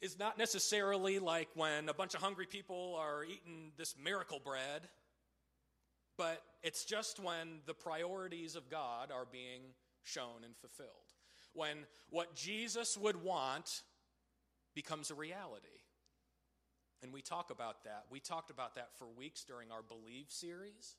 is 0.00 0.18
not 0.18 0.38
necessarily 0.38 1.18
like 1.18 1.48
when 1.54 1.88
a 1.88 1.94
bunch 1.94 2.14
of 2.14 2.20
hungry 2.20 2.46
people 2.46 2.96
are 2.98 3.24
eating 3.24 3.72
this 3.76 3.94
miracle 4.02 4.40
bread, 4.44 4.82
but 6.18 6.42
it's 6.62 6.84
just 6.84 7.20
when 7.20 7.60
the 7.66 7.72
priorities 7.72 8.56
of 8.56 8.68
God 8.68 9.10
are 9.10 9.26
being 9.30 9.62
shown 10.02 10.44
and 10.44 10.54
fulfilled. 10.56 10.90
When 11.54 11.86
what 12.10 12.34
Jesus 12.34 12.98
would 12.98 13.22
want 13.22 13.82
becomes 14.74 15.10
a 15.10 15.14
reality. 15.14 15.68
And 17.02 17.12
we 17.12 17.22
talk 17.22 17.50
about 17.50 17.84
that. 17.84 18.04
We 18.10 18.20
talked 18.20 18.50
about 18.50 18.74
that 18.74 18.88
for 18.98 19.06
weeks 19.06 19.44
during 19.44 19.70
our 19.70 19.82
Believe 19.82 20.26
series. 20.28 20.96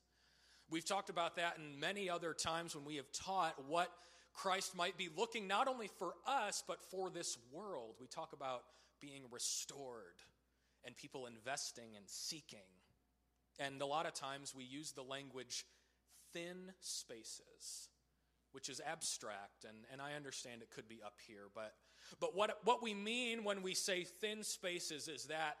We've 0.70 0.84
talked 0.84 1.10
about 1.10 1.36
that 1.36 1.58
in 1.58 1.78
many 1.78 2.08
other 2.08 2.32
times 2.32 2.74
when 2.74 2.84
we 2.84 2.96
have 2.96 3.10
taught 3.12 3.54
what 3.68 3.90
Christ 4.32 4.76
might 4.76 4.96
be 4.96 5.08
looking 5.14 5.46
not 5.46 5.68
only 5.68 5.88
for 5.98 6.14
us, 6.26 6.62
but 6.66 6.80
for 6.90 7.10
this 7.10 7.36
world. 7.52 7.96
We 8.00 8.06
talk 8.06 8.32
about 8.32 8.62
being 9.00 9.22
restored 9.30 10.16
and 10.84 10.96
people 10.96 11.26
investing 11.26 11.96
and 11.96 12.04
seeking. 12.06 12.60
And 13.60 13.80
a 13.82 13.86
lot 13.86 14.06
of 14.06 14.14
times 14.14 14.54
we 14.54 14.64
use 14.64 14.92
the 14.92 15.02
language 15.02 15.66
thin 16.32 16.72
spaces, 16.80 17.88
which 18.52 18.68
is 18.68 18.80
abstract, 18.84 19.64
and, 19.68 19.76
and 19.92 20.00
I 20.00 20.14
understand 20.14 20.62
it 20.62 20.70
could 20.70 20.88
be 20.88 21.00
up 21.04 21.14
here, 21.28 21.44
but, 21.54 21.74
but 22.18 22.34
what, 22.34 22.58
what 22.64 22.82
we 22.82 22.94
mean 22.94 23.44
when 23.44 23.62
we 23.62 23.74
say 23.74 24.04
thin 24.04 24.42
spaces 24.42 25.08
is 25.08 25.26
that 25.26 25.58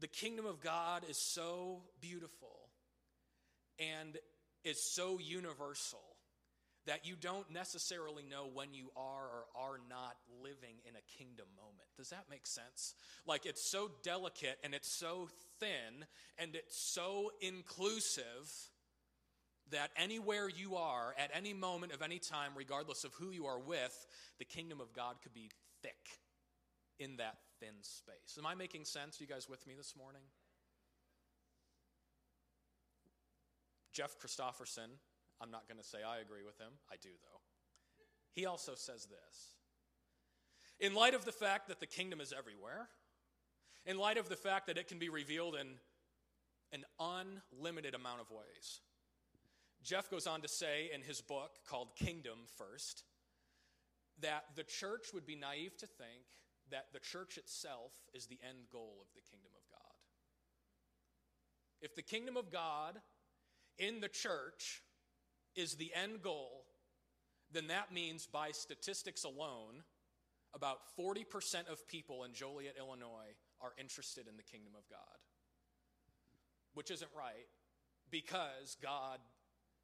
the 0.00 0.08
kingdom 0.08 0.44
of 0.44 0.60
God 0.60 1.04
is 1.08 1.16
so 1.16 1.82
beautiful 2.00 2.68
and 3.78 4.18
is 4.64 4.82
so 4.82 5.18
universal 5.18 6.13
that 6.86 7.06
you 7.06 7.14
don't 7.18 7.50
necessarily 7.50 8.24
know 8.28 8.46
when 8.52 8.74
you 8.74 8.90
are 8.96 9.24
or 9.24 9.44
are 9.56 9.80
not 9.88 10.16
living 10.42 10.76
in 10.86 10.94
a 10.96 11.18
kingdom 11.18 11.46
moment. 11.56 11.88
Does 11.96 12.10
that 12.10 12.24
make 12.30 12.46
sense? 12.46 12.94
Like 13.26 13.46
it's 13.46 13.64
so 13.70 13.90
delicate 14.02 14.58
and 14.62 14.74
it's 14.74 14.90
so 14.90 15.28
thin 15.60 16.06
and 16.38 16.54
it's 16.54 16.76
so 16.76 17.30
inclusive 17.40 18.50
that 19.70 19.90
anywhere 19.96 20.48
you 20.48 20.76
are 20.76 21.14
at 21.18 21.30
any 21.34 21.54
moment 21.54 21.92
of 21.92 22.02
any 22.02 22.18
time, 22.18 22.52
regardless 22.54 23.04
of 23.04 23.14
who 23.14 23.30
you 23.30 23.46
are 23.46 23.58
with, 23.58 24.06
the 24.38 24.44
kingdom 24.44 24.80
of 24.80 24.92
God 24.92 25.16
could 25.22 25.32
be 25.32 25.50
thick 25.82 26.20
in 26.98 27.16
that 27.16 27.38
thin 27.60 27.74
space. 27.80 28.38
Am 28.38 28.46
I 28.46 28.54
making 28.54 28.84
sense? 28.84 29.20
You 29.20 29.26
guys 29.26 29.48
with 29.48 29.66
me 29.66 29.74
this 29.74 29.94
morning? 29.96 30.22
Jeff 33.92 34.18
Christopherson, 34.18 34.90
I'm 35.40 35.50
not 35.50 35.68
going 35.68 35.78
to 35.78 35.84
say 35.84 35.98
I 36.06 36.18
agree 36.18 36.42
with 36.44 36.58
him. 36.58 36.72
I 36.90 36.96
do, 36.96 37.10
though. 37.22 37.40
He 38.32 38.46
also 38.46 38.74
says 38.74 39.06
this 39.06 39.54
In 40.80 40.94
light 40.94 41.14
of 41.14 41.24
the 41.24 41.32
fact 41.32 41.68
that 41.68 41.80
the 41.80 41.86
kingdom 41.86 42.20
is 42.20 42.32
everywhere, 42.36 42.88
in 43.86 43.98
light 43.98 44.18
of 44.18 44.28
the 44.28 44.36
fact 44.36 44.66
that 44.66 44.78
it 44.78 44.88
can 44.88 44.98
be 44.98 45.08
revealed 45.08 45.54
in 45.54 45.68
an 46.72 46.84
unlimited 46.98 47.94
amount 47.94 48.20
of 48.20 48.30
ways, 48.30 48.80
Jeff 49.82 50.10
goes 50.10 50.26
on 50.26 50.40
to 50.40 50.48
say 50.48 50.90
in 50.92 51.02
his 51.02 51.20
book 51.20 51.58
called 51.68 51.94
Kingdom 51.94 52.38
First 52.56 53.04
that 54.20 54.44
the 54.56 54.64
church 54.64 55.08
would 55.12 55.26
be 55.26 55.36
naive 55.36 55.76
to 55.78 55.86
think 55.86 56.24
that 56.70 56.86
the 56.92 57.00
church 57.00 57.36
itself 57.36 57.92
is 58.14 58.26
the 58.26 58.38
end 58.48 58.66
goal 58.72 58.96
of 59.00 59.08
the 59.14 59.20
kingdom 59.20 59.52
of 59.54 59.62
God. 59.70 59.80
If 61.80 61.94
the 61.94 62.02
kingdom 62.02 62.36
of 62.36 62.50
God 62.50 62.98
in 63.78 64.00
the 64.00 64.08
church 64.08 64.82
is 65.56 65.74
the 65.74 65.92
end 65.94 66.22
goal, 66.22 66.64
then 67.52 67.68
that 67.68 67.92
means 67.92 68.26
by 68.26 68.50
statistics 68.50 69.24
alone, 69.24 69.82
about 70.54 70.78
40% 70.98 71.70
of 71.70 71.86
people 71.88 72.24
in 72.24 72.32
Joliet, 72.32 72.76
Illinois 72.78 73.34
are 73.60 73.72
interested 73.78 74.28
in 74.28 74.36
the 74.36 74.42
kingdom 74.42 74.72
of 74.76 74.88
God. 74.88 75.18
Which 76.74 76.90
isn't 76.90 77.10
right 77.16 77.46
because 78.10 78.76
God 78.82 79.18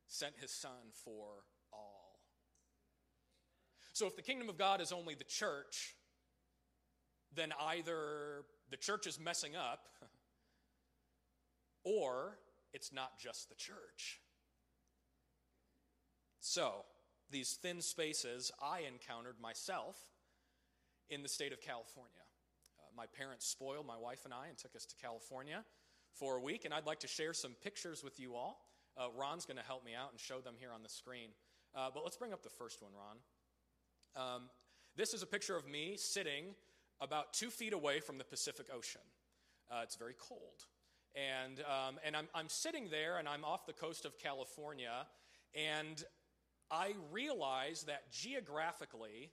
sent 0.06 0.34
his 0.40 0.50
son 0.50 0.92
for 1.04 1.44
all. 1.72 2.20
So 3.92 4.06
if 4.06 4.16
the 4.16 4.22
kingdom 4.22 4.48
of 4.48 4.56
God 4.58 4.80
is 4.80 4.92
only 4.92 5.14
the 5.14 5.24
church, 5.24 5.94
then 7.34 7.52
either 7.60 8.44
the 8.70 8.76
church 8.76 9.06
is 9.06 9.18
messing 9.20 9.56
up 9.56 9.88
or 11.84 12.38
it's 12.72 12.92
not 12.92 13.18
just 13.18 13.48
the 13.48 13.54
church. 13.54 14.19
So, 16.40 16.84
these 17.30 17.58
thin 17.62 17.80
spaces 17.80 18.50
I 18.62 18.80
encountered 18.80 19.36
myself 19.40 19.96
in 21.10 21.22
the 21.22 21.28
state 21.28 21.52
of 21.52 21.60
California. 21.60 22.24
Uh, 22.78 22.90
my 22.96 23.06
parents 23.06 23.46
spoiled 23.46 23.86
my 23.86 23.96
wife 23.96 24.24
and 24.24 24.32
I 24.32 24.48
and 24.48 24.56
took 24.56 24.74
us 24.74 24.86
to 24.86 24.96
California 24.96 25.64
for 26.14 26.36
a 26.36 26.40
week, 26.40 26.64
and 26.64 26.74
I'd 26.74 26.86
like 26.86 27.00
to 27.00 27.08
share 27.08 27.34
some 27.34 27.52
pictures 27.62 28.02
with 28.02 28.18
you 28.18 28.34
all. 28.34 28.64
Uh, 28.96 29.06
Ron's 29.16 29.44
going 29.44 29.58
to 29.58 29.62
help 29.62 29.84
me 29.84 29.92
out 29.94 30.10
and 30.10 30.20
show 30.20 30.40
them 30.40 30.54
here 30.58 30.70
on 30.74 30.82
the 30.82 30.88
screen. 30.88 31.30
Uh, 31.74 31.88
but 31.92 32.02
let's 32.02 32.16
bring 32.16 32.32
up 32.32 32.42
the 32.42 32.50
first 32.50 32.82
one, 32.82 32.92
Ron. 32.92 34.34
Um, 34.34 34.42
this 34.96 35.14
is 35.14 35.22
a 35.22 35.26
picture 35.26 35.56
of 35.56 35.68
me 35.68 35.96
sitting 35.96 36.46
about 37.00 37.32
two 37.32 37.50
feet 37.50 37.72
away 37.72 38.00
from 38.00 38.18
the 38.18 38.24
Pacific 38.24 38.66
Ocean. 38.74 39.00
Uh, 39.70 39.80
it's 39.82 39.96
very 39.96 40.14
cold. 40.18 40.66
And, 41.14 41.60
um, 41.60 41.98
and 42.04 42.16
I'm, 42.16 42.28
I'm 42.34 42.48
sitting 42.48 42.88
there 42.90 43.18
and 43.18 43.28
I'm 43.28 43.44
off 43.44 43.66
the 43.66 43.72
coast 43.72 44.04
of 44.04 44.18
California, 44.18 45.06
and 45.54 46.02
I 46.70 46.94
realize 47.10 47.84
that 47.84 48.12
geographically, 48.12 49.30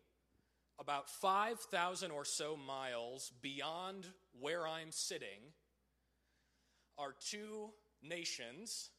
about 0.79 1.10
5,000 1.10 2.12
or 2.12 2.25
so 2.25 2.58
miles 2.58 3.32
beyond 3.41 4.08
where 4.39 4.67
I'm 4.67 4.91
sitting, 4.91 5.53
are 6.98 7.13
two 7.29 7.70
nations 8.01 8.89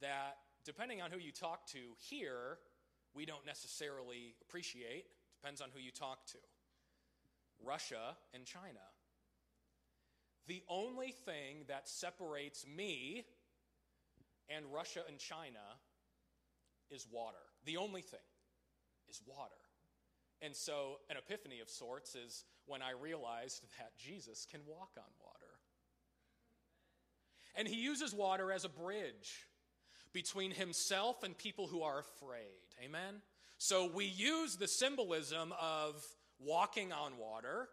that, 0.00 0.36
depending 0.64 1.00
on 1.00 1.10
who 1.10 1.18
you 1.18 1.30
talk 1.30 1.66
to 1.68 1.78
here, 1.98 2.58
we 3.14 3.24
don't 3.24 3.46
necessarily 3.46 4.34
appreciate. 4.42 5.04
Depends 5.40 5.60
on 5.60 5.68
who 5.72 5.80
you 5.80 5.92
talk 5.92 6.26
to 6.26 6.38
Russia 7.64 8.16
and 8.34 8.44
China. 8.44 8.80
The 10.46 10.62
only 10.68 11.12
thing 11.12 11.64
that 11.68 11.88
separates 11.88 12.66
me 12.66 13.24
and 14.48 14.66
Russia 14.72 15.00
and 15.08 15.18
China 15.18 15.78
is 16.90 17.06
water. 17.10 17.43
The 17.64 17.76
only 17.76 18.02
thing 18.02 18.20
is 19.08 19.20
water. 19.26 19.54
And 20.42 20.54
so, 20.54 20.98
an 21.08 21.16
epiphany 21.16 21.60
of 21.60 21.70
sorts 21.70 22.14
is 22.14 22.44
when 22.66 22.82
I 22.82 22.90
realized 22.90 23.62
that 23.78 23.96
Jesus 23.96 24.46
can 24.50 24.60
walk 24.66 24.90
on 24.96 25.04
water. 25.22 25.52
And 27.54 27.66
he 27.68 27.80
uses 27.80 28.12
water 28.12 28.52
as 28.52 28.64
a 28.64 28.68
bridge 28.68 29.46
between 30.12 30.50
himself 30.50 31.22
and 31.22 31.36
people 31.36 31.66
who 31.66 31.82
are 31.82 32.00
afraid. 32.00 32.66
Amen? 32.84 33.22
So, 33.58 33.90
we 33.90 34.04
use 34.04 34.56
the 34.56 34.68
symbolism 34.68 35.54
of 35.60 36.04
walking 36.38 36.92
on 36.92 37.16
water 37.16 37.68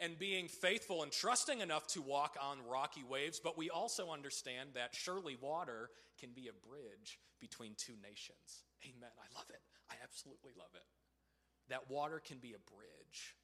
and 0.00 0.18
being 0.18 0.48
faithful 0.48 1.02
and 1.02 1.12
trusting 1.12 1.60
enough 1.60 1.86
to 1.88 2.02
walk 2.02 2.36
on 2.42 2.58
rocky 2.68 3.04
waves, 3.08 3.40
but 3.42 3.56
we 3.56 3.70
also 3.70 4.10
understand 4.10 4.70
that 4.74 4.94
surely 4.94 5.36
water 5.40 5.90
can 6.18 6.30
be 6.34 6.48
a 6.48 6.68
bridge 6.68 7.18
between 7.40 7.74
two 7.76 7.94
nations. 8.02 8.65
Amen. 8.84 9.14
I 9.16 9.28
love 9.34 9.48
it. 9.50 9.62
I 9.90 9.94
absolutely 10.02 10.52
love 10.56 10.74
it. 10.74 10.86
That 11.68 11.90
water 11.90 12.20
can 12.20 12.38
be 12.38 12.54
a 12.54 12.62
bridge 12.70 13.34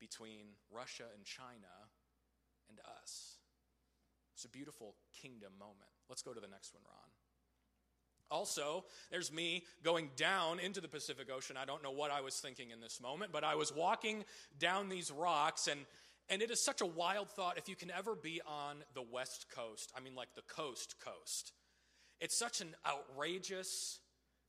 between 0.00 0.56
Russia 0.70 1.04
and 1.14 1.24
China 1.24 1.90
and 2.68 2.78
us. 3.02 3.38
It's 4.34 4.44
a 4.44 4.48
beautiful 4.48 4.96
kingdom 5.22 5.52
moment. 5.58 5.90
Let's 6.08 6.22
go 6.22 6.32
to 6.32 6.40
the 6.40 6.48
next 6.48 6.74
one, 6.74 6.82
Ron. 6.84 7.10
Also, 8.30 8.84
there's 9.10 9.32
me 9.32 9.64
going 9.82 10.10
down 10.16 10.58
into 10.58 10.80
the 10.80 10.88
Pacific 10.88 11.28
Ocean. 11.34 11.56
I 11.56 11.64
don't 11.64 11.82
know 11.82 11.92
what 11.92 12.10
I 12.10 12.20
was 12.20 12.36
thinking 12.36 12.70
in 12.70 12.80
this 12.80 13.00
moment, 13.00 13.32
but 13.32 13.44
I 13.44 13.54
was 13.54 13.72
walking 13.72 14.24
down 14.58 14.88
these 14.88 15.10
rocks, 15.10 15.68
and, 15.68 15.80
and 16.28 16.42
it 16.42 16.50
is 16.50 16.64
such 16.64 16.80
a 16.80 16.86
wild 16.86 17.30
thought 17.30 17.58
if 17.58 17.68
you 17.68 17.76
can 17.76 17.90
ever 17.90 18.14
be 18.14 18.40
on 18.46 18.78
the 18.94 19.02
West 19.02 19.46
Coast. 19.54 19.92
I 19.96 20.00
mean, 20.00 20.14
like 20.14 20.34
the 20.34 20.42
coast 20.42 20.96
coast. 21.04 21.52
It's 22.20 22.36
such 22.36 22.60
an 22.60 22.74
outrageous 22.86 24.00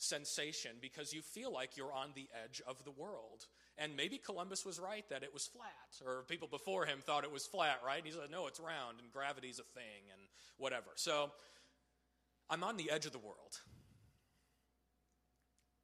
sensation 0.06 0.72
because 0.82 1.14
you 1.14 1.22
feel 1.22 1.52
like 1.52 1.78
you're 1.78 1.94
on 1.94 2.10
the 2.16 2.28
edge 2.44 2.62
of 2.68 2.84
the 2.86 2.92
world. 2.92 3.46
And 3.78 3.96
maybe 3.96 4.18
Columbus 4.18 4.66
was 4.66 4.80
right 4.80 5.04
that 5.10 5.24
it 5.24 5.34
was 5.34 5.48
flat, 5.48 6.08
or 6.08 6.24
people 6.24 6.48
before 6.48 6.86
him 6.86 7.00
thought 7.02 7.24
it 7.24 7.32
was 7.32 7.46
flat, 7.46 7.82
right? 7.86 7.98
And 7.98 8.06
he 8.06 8.12
said, 8.12 8.32
no, 8.32 8.48
it's 8.48 8.60
round, 8.60 9.00
and 9.02 9.12
gravity's 9.12 9.60
a 9.60 9.64
thing, 9.64 10.10
and 10.14 10.22
whatever. 10.58 10.92
So 10.96 11.32
I'm 12.50 12.64
on 12.64 12.78
the 12.78 12.90
edge 12.90 13.06
of 13.06 13.12
the 13.12 13.20
world. 13.20 13.60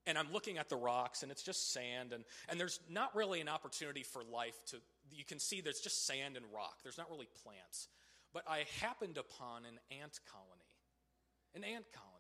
And 0.08 0.18
I'm 0.18 0.32
looking 0.32 0.58
at 0.58 0.70
the 0.70 0.78
rocks, 0.78 1.22
and 1.22 1.32
it's 1.32 1.44
just 1.44 1.74
sand, 1.74 2.14
and, 2.14 2.24
and 2.50 2.60
there's 2.60 2.80
not 2.90 3.16
really 3.16 3.42
an 3.42 3.50
opportunity 3.50 4.04
for 4.04 4.24
life 4.24 4.56
to. 4.68 4.78
You 5.12 5.26
can 5.26 5.38
see 5.38 5.62
there's 5.62 5.82
just 5.82 6.08
sand 6.08 6.38
and 6.38 6.46
rock. 6.56 6.78
There's 6.84 6.98
not 6.98 7.10
really 7.10 7.28
plants. 7.44 7.88
But 8.34 8.44
I 8.48 8.66
happened 8.80 9.18
upon 9.18 9.66
an 9.66 9.78
ant 10.02 10.20
colony, 10.32 10.80
an 11.54 11.64
ant 11.64 11.86
colony 11.92 12.12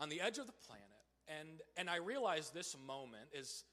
on 0.00 0.08
the 0.08 0.20
edge 0.20 0.38
of 0.38 0.46
the 0.46 0.52
planet. 0.66 0.86
And, 1.28 1.48
and 1.76 1.90
I 1.90 1.96
realize 1.96 2.50
this 2.50 2.76
moment 2.86 3.28
is 3.32 3.64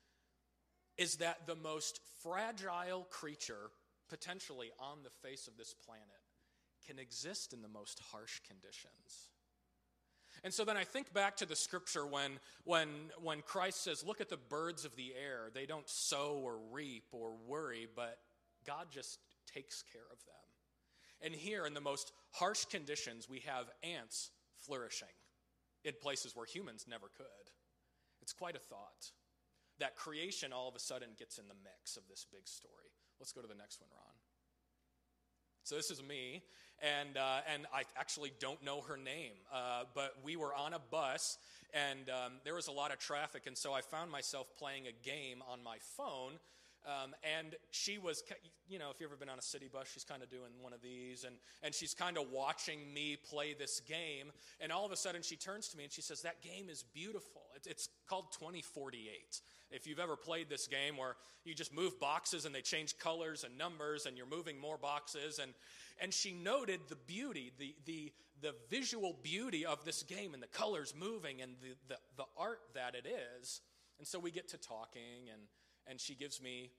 is 0.97 1.17
that 1.17 1.45
the 1.45 1.55
most 1.55 1.99
fragile 2.23 3.05
creature 3.09 3.69
potentially 4.09 4.71
on 4.79 4.99
the 5.03 5.09
face 5.09 5.47
of 5.47 5.57
this 5.57 5.73
planet 5.73 6.03
can 6.87 6.99
exist 6.99 7.53
in 7.53 7.61
the 7.61 7.67
most 7.67 7.99
harsh 8.11 8.39
conditions. 8.47 9.29
And 10.43 10.53
so 10.53 10.63
then 10.63 10.77
I 10.77 10.83
think 10.83 11.13
back 11.13 11.37
to 11.37 11.45
the 11.45 11.55
scripture 11.55 12.05
when, 12.05 12.39
when, 12.65 12.87
when 13.21 13.41
Christ 13.41 13.83
says, 13.83 14.03
Look 14.05 14.21
at 14.21 14.29
the 14.29 14.37
birds 14.37 14.85
of 14.85 14.95
the 14.95 15.13
air. 15.13 15.49
They 15.53 15.65
don't 15.65 15.89
sow 15.89 16.39
or 16.43 16.59
reap 16.71 17.05
or 17.11 17.33
worry, 17.47 17.87
but 17.93 18.19
God 18.65 18.87
just 18.91 19.19
takes 19.51 19.83
care 19.91 20.05
of 20.11 20.19
them. 20.25 20.35
And 21.21 21.33
here, 21.33 21.65
in 21.65 21.73
the 21.73 21.81
most 21.81 22.11
harsh 22.31 22.65
conditions, 22.65 23.27
we 23.29 23.39
have 23.39 23.65
ants 23.81 24.29
flourishing 24.59 25.07
in 25.85 25.93
places 26.01 26.35
where 26.35 26.45
humans 26.45 26.85
never 26.89 27.07
could. 27.15 27.47
It's 28.21 28.33
quite 28.33 28.55
a 28.55 28.59
thought 28.59 29.11
that 29.79 29.95
creation 29.95 30.51
all 30.51 30.67
of 30.67 30.75
a 30.75 30.79
sudden 30.79 31.09
gets 31.17 31.37
in 31.37 31.47
the 31.47 31.55
mix 31.63 31.95
of 31.95 32.03
this 32.09 32.25
big 32.31 32.47
story. 32.47 32.91
Let's 33.19 33.31
go 33.31 33.41
to 33.41 33.47
the 33.47 33.55
next 33.55 33.79
one, 33.79 33.89
Ron. 33.93 34.15
So 35.63 35.75
this 35.75 35.89
is 35.89 36.03
me, 36.03 36.43
and 36.81 37.17
uh, 37.17 37.41
and 37.51 37.65
I 37.73 37.83
actually 37.97 38.31
don't 38.39 38.63
know 38.63 38.81
her 38.81 38.97
name, 38.97 39.33
uh, 39.51 39.85
but 39.95 40.13
we 40.23 40.35
were 40.35 40.53
on 40.53 40.73
a 40.73 40.79
bus, 40.91 41.39
and 41.73 42.07
um, 42.09 42.33
there 42.43 42.53
was 42.53 42.67
a 42.67 42.71
lot 42.71 42.93
of 42.93 42.99
traffic, 42.99 43.47
and 43.47 43.57
so 43.57 43.73
I 43.73 43.81
found 43.81 44.11
myself 44.11 44.47
playing 44.59 44.83
a 44.85 44.91
game 45.03 45.41
on 45.51 45.63
my 45.63 45.77
phone. 45.97 46.33
Um, 46.85 47.15
and 47.37 47.55
she 47.71 47.97
was, 47.97 48.23
you 48.67 48.77
know, 48.77 48.91
if 48.91 48.99
you've 48.99 49.09
ever 49.09 49.17
been 49.17 49.29
on 49.29 49.39
a 49.39 49.41
city 49.41 49.67
bus, 49.71 49.87
she's 49.91 50.03
kind 50.03 50.21
of 50.21 50.29
doing 50.29 50.51
one 50.61 50.71
of 50.71 50.81
these, 50.81 51.23
and, 51.23 51.35
and 51.63 51.73
she's 51.73 51.95
kind 51.95 52.17
of 52.17 52.25
watching 52.31 52.93
me 52.93 53.17
play 53.17 53.53
this 53.53 53.79
game. 53.79 54.31
And 54.59 54.71
all 54.71 54.85
of 54.85 54.91
a 54.91 54.95
sudden, 54.95 55.23
she 55.23 55.35
turns 55.35 55.67
to 55.69 55.77
me 55.77 55.85
and 55.85 55.91
she 55.91 56.01
says, 56.01 56.21
That 56.21 56.43
game 56.43 56.69
is 56.69 56.83
beautiful. 56.93 57.41
It's, 57.55 57.65
it's 57.65 57.89
called 58.07 58.31
2048. 58.33 59.41
If 59.71 59.87
you've 59.87 59.99
ever 59.99 60.15
played 60.15 60.47
this 60.47 60.67
game 60.67 60.95
where 60.95 61.15
you 61.43 61.55
just 61.55 61.73
move 61.73 61.99
boxes 61.99 62.45
and 62.45 62.53
they 62.53 62.61
change 62.61 62.97
colors 62.99 63.43
and 63.43 63.57
numbers 63.57 64.05
and 64.05 64.15
you're 64.15 64.27
moving 64.27 64.59
more 64.59 64.77
boxes, 64.77 65.39
and, 65.39 65.53
and 65.99 66.13
she 66.13 66.33
noted 66.33 66.81
the 66.87 66.95
beauty, 66.95 67.51
the, 67.57 67.75
the, 67.85 68.13
the 68.41 68.53
visual 68.69 69.17
beauty 69.23 69.65
of 69.65 69.83
this 69.85 70.03
game 70.03 70.35
and 70.35 70.43
the 70.43 70.47
colors 70.47 70.93
moving 70.97 71.41
and 71.41 71.53
the, 71.61 71.75
the, 71.87 71.97
the 72.15 72.25
art 72.37 72.59
that 72.75 72.93
it 72.93 73.07
is. 73.41 73.61
And 73.97 74.05
so 74.05 74.19
we 74.19 74.29
get 74.29 74.49
to 74.49 74.57
talking, 74.57 75.29
and, 75.31 75.41
and 75.87 75.99
she 75.99 76.15
gives 76.15 76.41
me 76.41 76.71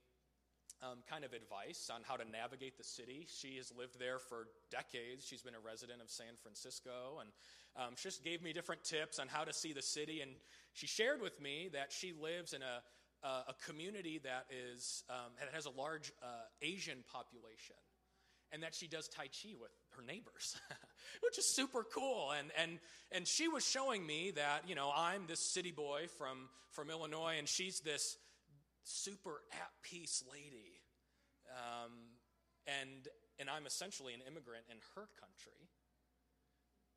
um, 0.83 0.99
kind 1.09 1.25
of 1.25 1.33
advice 1.33 1.91
on 1.93 2.03
how 2.03 2.17
to 2.17 2.25
navigate 2.29 2.77
the 2.77 2.85
city. 2.85 3.27
She 3.29 3.57
has 3.57 3.73
lived 3.77 3.99
there 3.99 4.19
for 4.19 4.49
decades. 4.71 5.25
She's 5.25 5.43
been 5.43 5.55
a 5.55 5.61
resident 5.61 6.03
of 6.03 6.11
San 6.11 6.37
Francisco, 6.43 7.21
and 7.21 7.31
um, 7.77 7.95
she 7.97 8.09
just 8.09 8.25
gave 8.25 8.43
me 8.43 8.53
different 8.53 8.85
tips 8.85 9.19
on 9.19 9.29
how 9.29 9.45
to 9.45 9.53
see 9.53 9.73
the 9.73 9.83
city. 9.83 10.21
And 10.21 10.33
she 10.75 10.87
shared 10.87 11.21
with 11.21 11.41
me 11.41 11.71
that 11.73 11.93
she 11.93 12.13
lives 12.13 12.53
in 12.53 12.63
a, 12.63 13.27
a, 13.27 13.29
a 13.29 13.55
community 13.67 14.21
that 14.25 14.47
is 14.51 15.03
um, 15.09 15.33
that 15.39 15.55
has 15.55 15.67
a 15.67 15.71
large 15.71 16.13
uh, 16.23 16.27
Asian 16.63 16.99
population, 17.11 17.77
and 18.53 18.63
that 18.63 18.75
she 18.75 18.87
does 18.87 19.09
Tai 19.09 19.27
Chi 19.27 19.55
with 19.61 19.73
her 19.97 20.03
neighbors, 20.03 20.57
which 21.23 21.39
is 21.39 21.49
super 21.49 21.85
cool. 21.85 22.33
And 22.39 22.51
and 22.61 22.79
and 23.13 23.27
she 23.27 23.49
was 23.49 23.67
showing 23.67 24.07
me 24.07 24.33
that 24.33 24.69
you 24.69 24.75
know 24.75 24.93
I'm 24.95 25.27
this 25.27 25.41
city 25.41 25.73
boy 25.73 26.07
from 26.19 26.49
from 26.73 26.91
Illinois, 26.91 27.37
and 27.39 27.49
she's 27.49 27.81
this 27.81 28.19
super 28.87 29.43
at 29.53 29.71
peace 29.83 30.23
lady, 30.31 30.81
um, 31.51 31.93
and 32.67 33.09
and 33.39 33.51
I'm 33.51 33.67
essentially 33.67 34.15
an 34.15 34.21
immigrant 34.27 34.65
in 34.71 34.79
her 34.95 35.09
country 35.21 35.69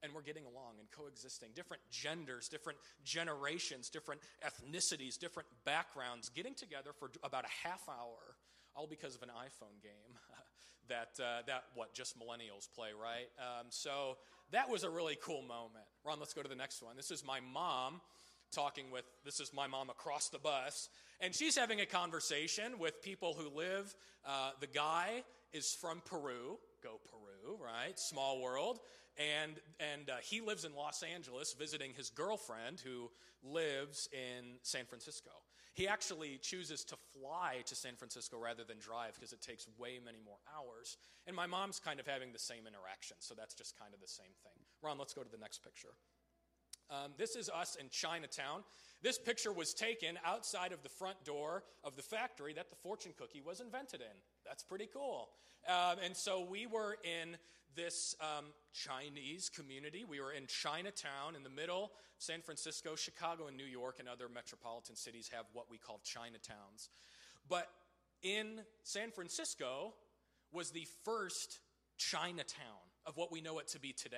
and 0.04 0.14
we're 0.14 0.22
getting 0.22 0.46
along 0.46 0.80
and 0.80 0.90
coexisting. 0.92 1.50
Different 1.56 1.84
genders, 1.92 2.48
different 2.48 2.80
generations, 3.04 3.90
different 3.90 4.22
ethnicities, 4.46 5.18
different 5.18 5.48
backgrounds, 5.66 6.30
getting 6.30 6.56
together 6.56 6.92
for 6.98 7.12
about 7.24 7.46
a 7.46 7.68
half 7.68 7.84
hour, 7.90 8.36
all 8.76 8.88
because 8.88 9.16
of 9.16 9.24
an 9.24 9.30
iPhone 9.30 9.82
game 9.84 10.16
that, 10.88 11.22
uh, 11.22 11.42
that 11.48 11.66
what, 11.76 11.94
just 11.94 12.18
millennials 12.18 12.68
play, 12.74 12.90
right? 13.00 13.28
Um, 13.38 13.68
so 13.70 14.18
that 14.52 14.70
was 14.70 14.84
a 14.84 14.90
really 14.90 15.18
cool 15.22 15.42
moment. 15.42 15.86
Ron, 16.06 16.20
let's 16.20 16.34
go 16.34 16.42
to 16.42 16.50
the 16.50 16.56
next 16.56 16.82
one. 16.82 16.96
This 16.96 17.12
is 17.12 17.24
my 17.26 17.40
mom 17.40 18.02
talking 18.52 18.92
with, 18.92 19.06
this 19.26 19.40
is 19.40 19.54
my 19.54 19.68
mom 19.68 19.90
across 19.90 20.30
the 20.30 20.40
bus, 20.40 20.90
and 21.20 21.34
she's 21.34 21.58
having 21.58 21.82
a 21.82 21.86
conversation 21.86 22.80
with 22.80 23.02
people 23.02 23.34
who 23.38 23.56
live. 23.56 23.94
Uh, 24.26 24.52
the 24.60 24.68
guy 24.68 25.24
is 25.54 25.74
from 25.74 26.02
Peru, 26.06 26.58
go 26.84 27.00
Peru, 27.10 27.58
right? 27.62 28.00
Small 28.00 28.42
world 28.42 28.80
and 29.20 29.60
and 29.80 30.10
uh, 30.10 30.14
he 30.24 30.42
lives 30.42 30.66
in 30.66 30.74
Los 30.74 31.04
Angeles 31.04 31.54
visiting 31.54 31.92
his 31.94 32.10
girlfriend 32.10 32.80
who 32.80 33.12
lives 33.44 34.08
in 34.14 34.58
San 34.64 34.86
Francisco. 34.86 35.32
He 35.74 35.88
actually 35.88 36.40
chooses 36.42 36.84
to 36.86 36.96
fly 37.14 37.64
to 37.66 37.76
San 37.76 37.96
Francisco 37.96 38.38
rather 38.38 38.64
than 38.64 38.80
drive 38.80 39.16
because 39.16 39.32
it 39.32 39.42
takes 39.42 39.68
way 39.78 40.00
many 40.04 40.20
more 40.26 40.40
hours. 40.58 40.98
And 41.28 41.36
my 41.36 41.46
mom's 41.46 41.80
kind 41.80 42.00
of 42.00 42.08
having 42.08 42.34
the 42.34 42.40
same 42.40 42.66
interaction, 42.68 43.18
so 43.20 43.36
that's 43.38 43.54
just 43.54 43.78
kind 43.80 43.94
of 43.94 44.02
the 44.02 44.08
same 44.08 44.34
thing. 44.44 44.60
Ron, 44.82 44.98
let's 44.98 45.14
go 45.14 45.22
to 45.22 45.30
the 45.30 45.38
next 45.38 45.64
picture. 45.64 45.94
Um, 46.90 47.12
this 47.18 47.36
is 47.36 47.50
us 47.50 47.76
in 47.80 47.90
Chinatown. 47.90 48.64
This 49.02 49.18
picture 49.18 49.54
was 49.54 49.74
taken 49.74 50.18
outside 50.26 50.72
of 50.72 50.84
the 50.84 50.90
front 50.90 51.24
door 51.24 51.64
of 51.84 51.96
the 51.96 52.02
factory 52.02 52.54
that 52.54 52.70
the 52.70 52.76
fortune 52.76 53.14
cookie 53.18 53.42
was 53.46 53.62
invented 53.62 54.02
in. 54.02 54.18
That's 54.46 54.64
pretty 54.64 54.90
cool. 54.92 55.30
Um, 55.68 55.98
and 56.04 56.16
so 56.16 56.46
we 56.50 56.66
were 56.66 56.98
in 57.04 57.38
this 57.76 58.16
um, 58.20 58.46
Chinese 58.74 59.50
community. 59.50 60.04
We 60.04 60.20
were 60.20 60.32
in 60.32 60.48
Chinatown 60.48 61.36
in 61.36 61.44
the 61.44 61.50
middle. 61.50 61.92
San 62.18 62.42
Francisco, 62.42 62.96
Chicago, 62.96 63.48
and 63.48 63.56
New 63.56 63.66
York 63.66 63.98
and 64.00 64.10
other 64.10 64.28
metropolitan 64.34 64.96
cities 64.96 65.30
have 65.34 65.46
what 65.54 65.70
we 65.70 65.78
call 65.78 66.02
Chinatowns. 66.04 66.90
But 67.48 67.70
in 68.22 68.62
San 68.84 69.12
Francisco 69.12 69.94
was 70.52 70.72
the 70.72 70.88
first 71.06 71.60
Chinatown 71.98 72.90
of 73.06 73.16
what 73.16 73.32
we 73.32 73.42
know 73.42 73.60
it 73.60 73.68
to 73.70 73.80
be 73.80 73.94
today. 73.94 74.18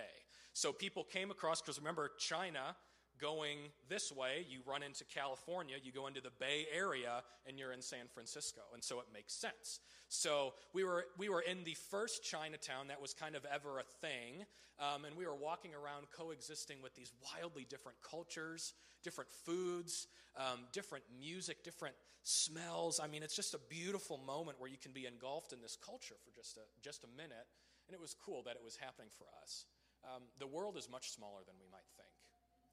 So 0.61 0.71
people 0.71 1.03
came 1.03 1.31
across, 1.31 1.59
because 1.59 1.79
remember, 1.79 2.11
China 2.19 2.75
going 3.19 3.57
this 3.89 4.11
way, 4.11 4.45
you 4.47 4.59
run 4.63 4.83
into 4.83 5.03
California, 5.05 5.75
you 5.81 5.91
go 5.91 6.05
into 6.05 6.21
the 6.21 6.29
Bay 6.39 6.67
Area, 6.71 7.23
and 7.47 7.57
you're 7.57 7.71
in 7.71 7.81
San 7.81 8.05
Francisco. 8.13 8.61
And 8.71 8.83
so 8.83 8.99
it 8.99 9.07
makes 9.11 9.33
sense. 9.33 9.79
So 10.07 10.53
we 10.71 10.83
were, 10.83 11.05
we 11.17 11.29
were 11.29 11.41
in 11.41 11.63
the 11.63 11.75
first 11.89 12.23
Chinatown 12.23 12.89
that 12.89 13.01
was 13.01 13.11
kind 13.11 13.35
of 13.35 13.43
ever 13.51 13.79
a 13.79 13.83
thing, 14.05 14.45
um, 14.77 15.03
and 15.03 15.17
we 15.17 15.25
were 15.25 15.35
walking 15.35 15.71
around 15.73 16.05
coexisting 16.15 16.77
with 16.83 16.93
these 16.93 17.11
wildly 17.23 17.65
different 17.67 17.97
cultures, 18.07 18.73
different 19.03 19.31
foods, 19.31 20.05
um, 20.37 20.67
different 20.71 21.05
music, 21.19 21.63
different 21.63 21.95
smells. 22.21 22.99
I 23.03 23.07
mean, 23.07 23.23
it's 23.23 23.35
just 23.35 23.55
a 23.55 23.59
beautiful 23.67 24.19
moment 24.27 24.59
where 24.59 24.69
you 24.69 24.77
can 24.77 24.91
be 24.91 25.07
engulfed 25.07 25.53
in 25.53 25.61
this 25.61 25.75
culture 25.83 26.17
for 26.23 26.29
just 26.39 26.57
a, 26.57 26.61
just 26.83 27.03
a 27.03 27.07
minute, 27.17 27.49
and 27.87 27.95
it 27.95 27.99
was 27.99 28.13
cool 28.13 28.43
that 28.43 28.51
it 28.51 28.63
was 28.63 28.75
happening 28.75 29.09
for 29.17 29.25
us. 29.41 29.65
Um, 30.03 30.23
the 30.39 30.47
world 30.47 30.77
is 30.77 30.89
much 30.89 31.11
smaller 31.11 31.41
than 31.45 31.55
we 31.59 31.67
might 31.71 31.87
think 31.95 32.11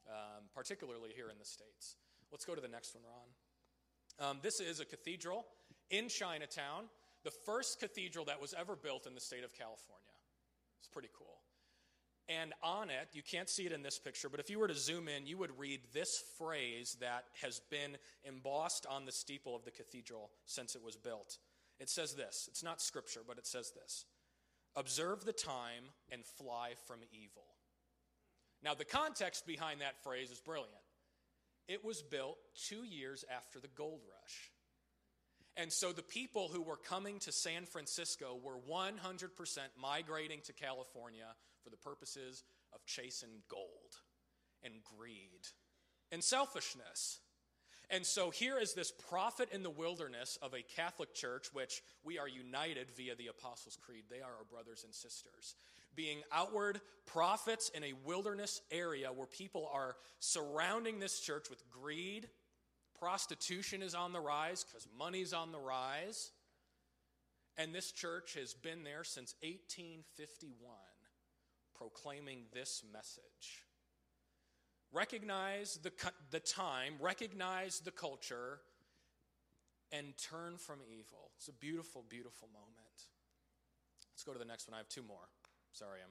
um, 0.09 0.45
particularly 0.55 1.11
here 1.15 1.29
in 1.31 1.39
the 1.39 1.45
States. 1.45 1.97
Let's 2.33 2.45
go 2.45 2.55
to 2.55 2.61
the 2.61 2.69
next 2.69 2.95
one, 2.95 3.05
Ron. 3.05 4.31
Um, 4.31 4.39
this 4.43 4.61
is 4.61 4.81
a 4.81 4.85
cathedral 4.85 5.47
in 5.91 6.09
Chinatown, 6.09 6.89
the 7.25 7.31
first 7.31 7.79
cathedral 7.81 8.25
that 8.27 8.41
was 8.41 8.55
ever 8.59 8.75
built 8.75 9.07
in 9.07 9.15
the 9.15 9.21
state 9.21 9.45
of 9.45 9.55
California. 9.55 10.05
It's 10.81 10.89
pretty 10.89 11.09
cool. 11.17 11.39
And 12.29 12.53
on 12.63 12.91
it, 12.91 13.09
you 13.13 13.23
can't 13.23 13.49
see 13.49 13.65
it 13.65 13.73
in 13.73 13.83
this 13.83 13.99
picture, 13.99 14.29
but 14.29 14.39
if 14.39 14.51
you 14.51 14.59
were 14.59 14.69
to 14.69 14.75
zoom 14.75 15.09
in, 15.09 15.27
you 15.27 15.39
would 15.39 15.59
read 15.59 15.81
this 15.95 16.23
phrase 16.37 16.99
that 17.01 17.25
has 17.41 17.63
been 17.71 17.97
embossed 18.25 18.85
on 18.85 19.07
the 19.07 19.13
steeple 19.13 19.57
of 19.57 19.65
the 19.65 19.71
cathedral 19.71 20.31
since 20.45 20.75
it 20.75 20.85
was 20.85 20.97
built. 20.97 21.39
It 21.81 21.89
says 21.89 22.15
this 22.15 22.49
it's 22.51 22.63
not 22.63 22.83
scripture, 22.83 23.21
but 23.27 23.39
it 23.39 23.47
says 23.47 23.73
this 23.75 24.05
Observe 24.77 25.25
the 25.25 25.33
time 25.33 25.85
and 26.11 26.25
fly 26.25 26.73
from 26.87 27.01
evil. 27.13 27.45
Now, 28.63 28.75
the 28.75 28.85
context 28.85 29.47
behind 29.47 29.81
that 29.81 30.03
phrase 30.03 30.31
is 30.31 30.41
brilliant. 30.41 30.75
It 31.69 31.85
was 31.85 32.03
built 32.03 32.39
two 32.69 32.85
years 32.85 33.25
after 33.35 33.61
the 33.61 33.69
gold 33.69 34.01
rush. 34.09 34.51
And 35.57 35.73
so 35.73 35.93
the 35.93 36.03
people 36.03 36.49
who 36.53 36.63
were 36.63 36.77
coming 36.77 37.19
to 37.21 37.33
San 37.33 37.67
Francisco 37.67 38.39
were 38.43 38.59
100% 38.71 39.31
migrating 39.81 40.41
to 40.43 40.53
California 40.53 41.27
for 41.65 41.71
the 41.71 41.77
purposes 41.77 42.45
of 42.73 42.85
chasing 42.87 43.43
gold 43.49 43.97
and 44.63 44.75
greed 44.85 45.49
and 46.13 46.23
selfishness. 46.23 47.21
And 47.91 48.05
so 48.05 48.31
here 48.31 48.59
is 48.59 48.75
this 48.75 48.91
prophet 48.91 49.49
in 49.51 49.63
the 49.63 49.71
wilderness 49.71 50.39
of 50.43 50.53
a 50.53 50.63
Catholic 50.63 51.15
church, 51.15 51.49
which 51.55 51.83
we 52.05 52.19
are 52.19 52.29
united 52.29 52.91
via 52.91 53.15
the 53.15 53.29
Apostles' 53.29 53.79
Creed. 53.81 54.05
They 54.11 54.21
are 54.21 54.33
our 54.39 54.45
brothers 54.51 54.85
and 54.85 54.95
sisters. 54.95 55.55
Being 55.95 56.21
outward 56.31 56.81
prophets 57.07 57.71
in 57.75 57.83
a 57.85 57.95
wilderness 58.05 58.61
area 58.71 59.09
where 59.09 59.27
people 59.27 59.71
are 59.73 59.97
surrounding 60.21 61.01
this 61.01 61.19
church 61.19 61.49
with 61.49 61.63
greed, 61.71 62.29
prostitution 62.99 63.83
is 63.83 63.95
on 63.95 64.13
the 64.13 64.21
rise 64.21 64.65
because 64.65 64.87
money's 64.97 65.33
on 65.33 65.51
the 65.51 65.59
rise. 65.59 66.31
And 67.57 67.75
this 67.75 67.91
church 67.91 68.35
has 68.35 68.53
been 68.55 68.85
there 68.85 69.03
since 69.03 69.35
1851, 69.43 70.71
proclaiming 71.75 72.43
this 72.53 72.85
message. 72.93 73.65
Recognize 74.93 75.79
the, 75.83 75.93
the 76.31 76.41
time, 76.41 76.95
recognize 77.01 77.81
the 77.81 77.91
culture, 77.91 78.61
and 79.93 80.07
turn 80.17 80.57
from 80.57 80.79
evil. 80.89 81.31
It's 81.37 81.49
a 81.49 81.53
beautiful, 81.53 82.05
beautiful 82.09 82.49
moment. 82.53 82.77
Let's 84.13 84.25
go 84.25 84.33
to 84.33 84.39
the 84.39 84.45
next 84.45 84.69
one. 84.69 84.75
I 84.75 84.79
have 84.79 84.89
two 84.89 85.03
more. 85.03 85.29
Sorry, 85.73 86.01
I'm. 86.03 86.11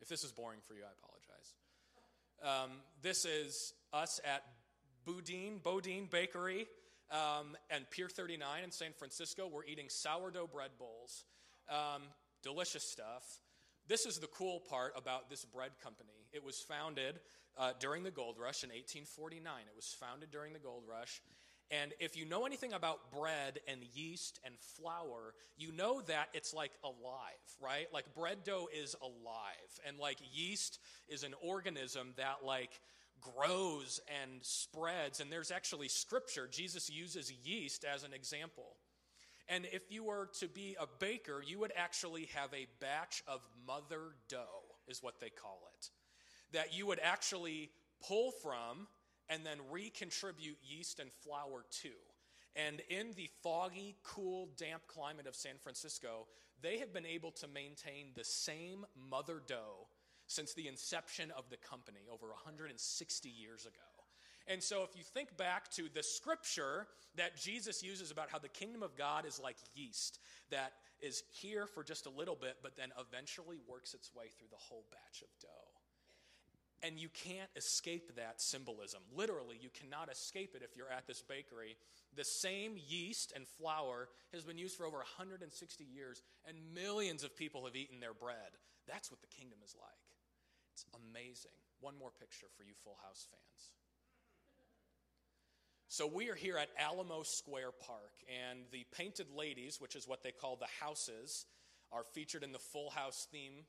If 0.00 0.08
this 0.08 0.24
is 0.24 0.32
boring 0.32 0.58
for 0.66 0.74
you, 0.74 0.82
I 0.82 0.92
apologize. 0.98 1.54
Um, 2.42 2.78
this 3.02 3.24
is 3.24 3.72
us 3.92 4.20
at 4.24 4.42
Boudin, 5.04 5.58
Bodine 5.62 6.08
Bakery 6.10 6.66
um, 7.10 7.56
and 7.70 7.88
Pier 7.90 8.08
39 8.08 8.64
in 8.64 8.70
San 8.72 8.92
Francisco. 8.98 9.48
We're 9.52 9.64
eating 9.64 9.88
sourdough 9.88 10.48
bread 10.48 10.70
bowls. 10.78 11.24
Um, 11.70 12.02
delicious 12.42 12.82
stuff. 12.82 13.22
This 13.88 14.06
is 14.06 14.18
the 14.18 14.26
cool 14.28 14.60
part 14.60 14.92
about 14.96 15.28
this 15.28 15.44
bread 15.44 15.72
company. 15.82 16.26
It 16.32 16.44
was 16.44 16.60
founded 16.60 17.20
uh, 17.58 17.72
during 17.80 18.02
the 18.02 18.10
gold 18.10 18.36
rush 18.38 18.64
in 18.64 18.70
1849. 18.70 19.44
It 19.66 19.76
was 19.76 19.94
founded 19.98 20.30
during 20.30 20.52
the 20.52 20.58
gold 20.58 20.84
rush. 20.88 21.20
And 21.70 21.92
if 22.00 22.16
you 22.16 22.26
know 22.26 22.44
anything 22.44 22.74
about 22.74 23.10
bread 23.10 23.60
and 23.66 23.80
yeast 23.94 24.38
and 24.44 24.54
flour, 24.58 25.34
you 25.56 25.72
know 25.72 26.02
that 26.02 26.28
it's 26.34 26.52
like 26.52 26.72
alive, 26.84 27.32
right? 27.62 27.86
Like 27.92 28.14
bread 28.14 28.44
dough 28.44 28.68
is 28.72 28.94
alive. 29.00 29.80
And 29.86 29.98
like 29.98 30.18
yeast 30.32 30.78
is 31.08 31.22
an 31.22 31.34
organism 31.42 32.12
that 32.18 32.44
like 32.44 32.80
grows 33.22 34.00
and 34.22 34.32
spreads. 34.42 35.20
And 35.20 35.32
there's 35.32 35.50
actually 35.50 35.88
scripture. 35.88 36.46
Jesus 36.50 36.90
uses 36.90 37.32
yeast 37.42 37.84
as 37.84 38.04
an 38.04 38.12
example. 38.12 38.76
And 39.48 39.66
if 39.72 39.90
you 39.90 40.04
were 40.04 40.30
to 40.40 40.48
be 40.48 40.76
a 40.80 40.86
baker, 40.98 41.42
you 41.44 41.58
would 41.58 41.72
actually 41.76 42.28
have 42.34 42.52
a 42.54 42.66
batch 42.80 43.22
of 43.26 43.40
mother 43.66 44.14
dough, 44.28 44.76
is 44.88 45.02
what 45.02 45.20
they 45.20 45.30
call 45.30 45.60
it 45.78 45.90
that 46.52 46.76
you 46.76 46.86
would 46.86 47.00
actually 47.02 47.70
pull 48.06 48.30
from 48.30 48.86
and 49.28 49.44
then 49.44 49.58
recontribute 49.70 50.58
yeast 50.62 51.00
and 51.00 51.10
flour 51.24 51.64
to. 51.82 51.90
And 52.54 52.82
in 52.90 53.12
the 53.16 53.28
foggy, 53.42 53.96
cool, 54.02 54.50
damp 54.58 54.82
climate 54.86 55.26
of 55.26 55.34
San 55.34 55.54
Francisco, 55.62 56.26
they 56.60 56.78
have 56.78 56.92
been 56.92 57.06
able 57.06 57.30
to 57.32 57.48
maintain 57.48 58.08
the 58.14 58.24
same 58.24 58.84
mother 59.10 59.40
dough 59.46 59.88
since 60.26 60.52
the 60.52 60.68
inception 60.68 61.30
of 61.36 61.44
the 61.50 61.56
company 61.56 62.00
over 62.12 62.28
160 62.28 63.28
years 63.28 63.64
ago. 63.64 63.91
And 64.48 64.62
so, 64.62 64.82
if 64.82 64.96
you 64.96 65.02
think 65.02 65.36
back 65.36 65.70
to 65.72 65.88
the 65.92 66.02
scripture 66.02 66.86
that 67.16 67.36
Jesus 67.36 67.82
uses 67.82 68.10
about 68.10 68.30
how 68.30 68.38
the 68.38 68.48
kingdom 68.48 68.82
of 68.82 68.96
God 68.96 69.26
is 69.26 69.38
like 69.38 69.56
yeast, 69.74 70.18
that 70.50 70.72
is 71.00 71.22
here 71.30 71.66
for 71.66 71.84
just 71.84 72.06
a 72.06 72.10
little 72.10 72.36
bit, 72.36 72.58
but 72.62 72.76
then 72.76 72.90
eventually 72.98 73.58
works 73.68 73.94
its 73.94 74.14
way 74.14 74.26
through 74.38 74.48
the 74.50 74.56
whole 74.56 74.84
batch 74.90 75.22
of 75.22 75.28
dough. 75.40 75.48
And 76.84 76.98
you 76.98 77.08
can't 77.08 77.50
escape 77.54 78.16
that 78.16 78.40
symbolism. 78.40 79.02
Literally, 79.14 79.56
you 79.60 79.70
cannot 79.70 80.10
escape 80.10 80.54
it 80.56 80.62
if 80.64 80.76
you're 80.76 80.90
at 80.90 81.06
this 81.06 81.22
bakery. 81.22 81.76
The 82.16 82.24
same 82.24 82.74
yeast 82.88 83.32
and 83.36 83.46
flour 83.46 84.08
has 84.32 84.42
been 84.42 84.58
used 84.58 84.76
for 84.76 84.84
over 84.84 84.96
160 84.96 85.84
years, 85.84 86.22
and 86.46 86.56
millions 86.74 87.22
of 87.22 87.36
people 87.36 87.64
have 87.66 87.76
eaten 87.76 88.00
their 88.00 88.14
bread. 88.14 88.58
That's 88.88 89.12
what 89.12 89.20
the 89.20 89.28
kingdom 89.28 89.58
is 89.64 89.76
like. 89.78 90.02
It's 90.72 90.84
amazing. 90.96 91.54
One 91.80 91.96
more 91.98 92.10
picture 92.10 92.46
for 92.56 92.64
you 92.64 92.74
Full 92.82 92.98
House 93.04 93.28
fans. 93.30 93.81
So, 95.92 96.06
we 96.06 96.30
are 96.30 96.34
here 96.34 96.56
at 96.56 96.70
Alamo 96.78 97.22
Square 97.22 97.72
Park, 97.86 98.14
and 98.48 98.60
the 98.72 98.86
painted 98.96 99.26
ladies, 99.36 99.78
which 99.78 99.94
is 99.94 100.08
what 100.08 100.22
they 100.22 100.30
call 100.30 100.56
the 100.56 100.64
houses, 100.80 101.44
are 101.92 102.04
featured 102.14 102.42
in 102.42 102.50
the 102.50 102.58
Full 102.58 102.88
House 102.88 103.28
theme, 103.30 103.66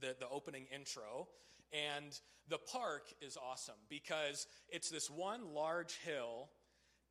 the, 0.00 0.16
the 0.18 0.26
opening 0.30 0.64
intro. 0.74 1.28
And 1.70 2.18
the 2.48 2.56
park 2.56 3.02
is 3.20 3.36
awesome 3.36 3.74
because 3.90 4.46
it's 4.70 4.88
this 4.88 5.10
one 5.10 5.52
large 5.52 5.98
hill, 5.98 6.48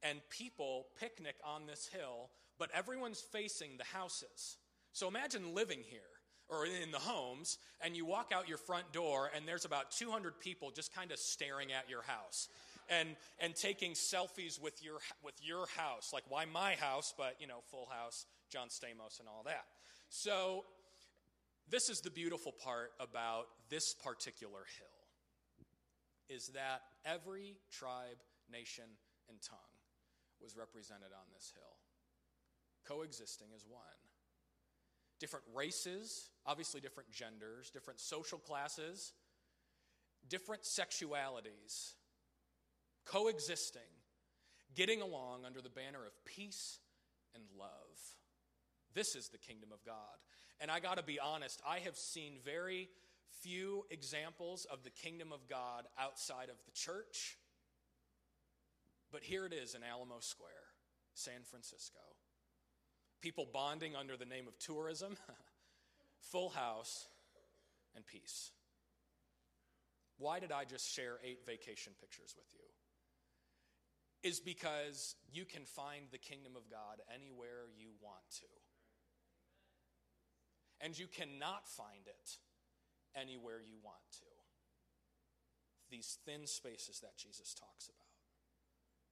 and 0.01 0.21
people 0.31 0.87
picnic 0.99 1.35
on 1.45 1.67
this 1.67 1.85
hill, 1.85 2.31
but 2.57 2.71
everyone's 2.73 3.21
facing 3.21 3.77
the 3.77 3.83
houses. 3.83 4.57
So 4.91 5.07
imagine 5.07 5.53
living 5.53 5.83
here 5.87 6.01
or 6.49 6.65
in 6.65 6.89
the 6.91 6.97
homes, 6.97 7.59
and 7.79 7.95
you 7.95 8.07
walk 8.07 8.31
out 8.33 8.49
your 8.49 8.57
front 8.57 8.91
door, 8.91 9.29
and 9.35 9.47
there's 9.47 9.65
about 9.65 9.91
200 9.91 10.39
people 10.39 10.71
just 10.71 10.95
kind 10.95 11.11
of 11.11 11.19
staring 11.19 11.71
at 11.71 11.89
your 11.89 12.01
house. 12.01 12.47
And, 12.89 13.17
and 13.39 13.53
taking 13.53 13.91
selfies 13.91 14.61
with 14.61 14.81
your, 14.81 14.99
with 15.21 15.35
your 15.41 15.65
house. 15.75 16.11
Like, 16.13 16.23
why 16.29 16.45
my 16.45 16.75
house, 16.75 17.13
but, 17.17 17.35
you 17.37 17.45
know, 17.45 17.59
full 17.69 17.89
house, 17.91 18.25
John 18.49 18.69
Stamos, 18.69 19.19
and 19.19 19.27
all 19.27 19.43
that. 19.45 19.65
So 20.09 20.63
this 21.69 21.89
is 21.89 21.99
the 21.99 22.09
beautiful 22.09 22.53
part 22.53 22.91
about 22.99 23.47
this 23.69 23.93
particular 23.93 24.63
hill 24.77 24.87
is 26.29 26.49
that 26.49 26.81
every 27.05 27.55
tribe, 27.71 28.17
nation, 28.51 28.85
and 29.29 29.37
tongue 29.41 29.57
was 30.41 30.55
represented 30.55 31.11
on 31.13 31.25
this 31.33 31.51
hill, 31.55 31.75
coexisting 32.85 33.47
as 33.55 33.65
one. 33.67 33.81
Different 35.19 35.45
races, 35.53 36.29
obviously 36.45 36.79
different 36.79 37.11
genders, 37.11 37.69
different 37.69 37.99
social 37.99 38.37
classes, 38.37 39.13
different 40.29 40.63
sexualities, 40.63 41.93
coexisting, 43.07 43.81
getting 44.75 45.01
along 45.01 45.45
under 45.45 45.61
the 45.61 45.69
banner 45.69 46.05
of 46.05 46.13
peace 46.25 46.79
and 47.33 47.43
love. 47.57 47.69
This 48.93 49.15
is 49.15 49.29
the 49.29 49.37
kingdom 49.37 49.69
of 49.71 49.83
God. 49.85 49.95
And 50.59 50.71
I 50.71 50.79
got 50.79 50.97
to 50.97 51.03
be 51.03 51.19
honest, 51.19 51.61
I 51.67 51.79
have 51.79 51.95
seen 51.95 52.33
very 52.43 52.89
few 53.41 53.85
examples 53.91 54.65
of 54.71 54.83
the 54.83 54.89
kingdom 54.89 55.31
of 55.31 55.47
God 55.47 55.85
outside 55.99 56.49
of 56.49 56.57
the 56.65 56.71
church. 56.71 57.37
But 59.11 59.23
here 59.23 59.45
it 59.45 59.53
is 59.53 59.75
in 59.75 59.83
Alamo 59.83 60.19
Square, 60.19 60.49
San 61.13 61.43
Francisco. 61.49 61.99
People 63.21 63.47
bonding 63.51 63.95
under 63.95 64.17
the 64.17 64.25
name 64.25 64.47
of 64.47 64.57
tourism, 64.59 65.15
full 66.19 66.49
house, 66.49 67.07
and 67.95 68.05
peace. 68.05 68.51
Why 70.17 70.39
did 70.39 70.51
I 70.51 70.65
just 70.65 70.91
share 70.91 71.17
eight 71.23 71.45
vacation 71.45 71.93
pictures 71.99 72.33
with 72.35 72.47
you? 72.53 72.65
Is 74.27 74.41
because 74.41 75.15
you 75.31 75.45
can 75.45 75.63
find 75.63 76.11
the 76.11 76.17
kingdom 76.17 76.59
of 76.59 76.69
God 76.69 76.99
anywhere 77.15 77.71
you 77.79 77.95
want 78.03 78.27
to 78.43 78.51
and 80.81 80.97
you 80.97 81.07
cannot 81.07 81.67
find 81.67 82.05
it 82.05 82.37
anywhere 83.17 83.61
you 83.65 83.77
want 83.81 84.05
to. 84.21 84.31
These 85.89 86.19
thin 86.25 86.45
spaces 86.45 86.99
that 86.99 87.17
Jesus 87.17 87.55
talks 87.55 87.89
about. 87.89 88.13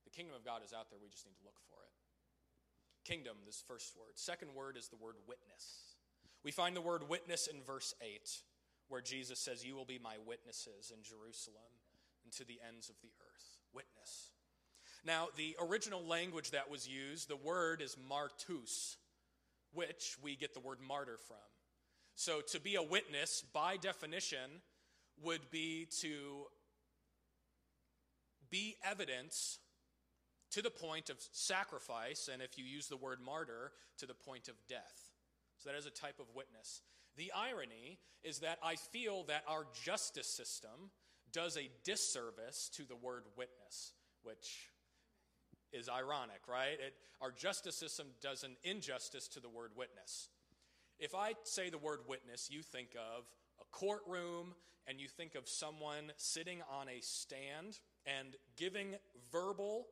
The 0.04 0.12
kingdom 0.12 0.36
of 0.36 0.45
God 0.45 0.62
is 0.63 0.73
out 0.73 0.89
there, 0.89 0.99
we 1.01 1.10
just 1.10 1.25
need 1.25 1.38
to 1.41 1.45
look 1.45 1.58
for 1.65 1.82
it. 1.82 1.93
Kingdom, 3.10 3.38
this 3.45 3.63
first 3.65 3.95
word. 3.97 4.17
Second 4.17 4.54
word 4.54 4.78
is 4.78 4.89
the 4.89 5.01
word 5.01 5.15
witness. 5.28 5.97
We 6.43 6.51
find 6.51 6.75
the 6.75 6.82
word 6.82 7.10
witness 7.10 7.47
in 7.47 7.63
verse 7.63 7.93
8, 8.01 8.21
where 8.89 9.01
Jesus 9.01 9.39
says, 9.39 9.65
You 9.65 9.75
will 9.75 9.86
be 9.86 9.97
my 9.97 10.17
witnesses 10.25 10.91
in 10.93 11.01
Jerusalem 11.01 11.73
and 12.23 12.34
to 12.34 12.45
the 12.45 12.60
ends 12.62 12.89
of 12.89 12.95
the 13.01 13.13
earth. 13.21 13.62
Witness. 13.73 14.35
Now, 15.06 15.28
the 15.38 15.56
original 15.62 16.04
language 16.04 16.52
that 16.52 16.70
was 16.70 16.88
used, 16.88 17.30
the 17.30 17.36
word 17.36 17.80
is 17.80 17.96
martus, 18.10 18.96
which 19.72 20.18
we 20.22 20.36
get 20.36 20.56
the 20.56 20.60
word 20.60 20.80
martyr 20.86 21.18
from. 21.28 21.38
So, 22.15 22.41
to 22.54 22.60
be 22.60 22.76
a 22.76 22.82
witness, 22.82 23.44
by 23.54 23.78
definition, 23.78 24.62
would 25.22 25.52
be 25.52 25.88
to 26.02 26.46
be 28.50 28.78
evidence 28.84 29.60
to 30.52 30.63
the 30.63 30.72
point 30.72 31.10
of 31.12 31.18
sacrifice, 31.32 32.28
and 32.32 32.41
if 32.41 32.58
you 32.58 32.65
use 32.65 32.88
the 32.88 32.98
word 32.98 33.20
martyr, 33.24 33.74
to 34.00 34.08
the 34.08 34.13
point 34.13 34.48
of 34.48 34.56
death. 34.68 35.12
So, 35.60 35.70
that 35.70 35.78
is 35.78 35.86
a 35.86 35.91
type 35.91 36.20
of 36.20 36.26
witness. 36.34 36.82
The 37.15 37.32
irony 37.36 38.00
is 38.24 38.39
that 38.39 38.58
I 38.63 38.76
feel 38.76 39.24
that 39.26 39.44
our 39.48 39.68
justice 39.84 40.28
system 40.28 40.89
does 41.32 41.58
a 41.58 41.70
disservice 41.84 42.72
to 42.74 42.84
the 42.86 42.96
word 42.96 43.24
witness, 43.38 43.94
which 44.24 44.70
is 45.76 45.90
ironic, 45.90 46.42
right? 46.48 46.74
It, 46.74 46.94
our 47.22 47.32
justice 47.32 47.76
system 47.76 48.08
does 48.22 48.44
an 48.44 48.56
injustice 48.64 49.28
to 49.30 49.40
the 49.40 49.50
word 49.50 49.72
witness. 49.76 50.30
If 51.00 51.14
I 51.14 51.34
say 51.44 51.70
the 51.70 51.78
word 51.78 52.00
witness, 52.08 52.50
you 52.50 52.62
think 52.62 52.90
of 52.96 53.26
a 53.60 53.66
courtroom 53.72 54.54
and 54.88 55.00
you 55.00 55.08
think 55.08 55.36
of 55.36 55.48
someone 55.48 56.12
sitting 56.18 56.62
on 56.72 56.88
a 56.88 57.02
stand 57.02 57.80
and 58.06 58.36
giving 58.56 58.96
verbal 59.32 59.88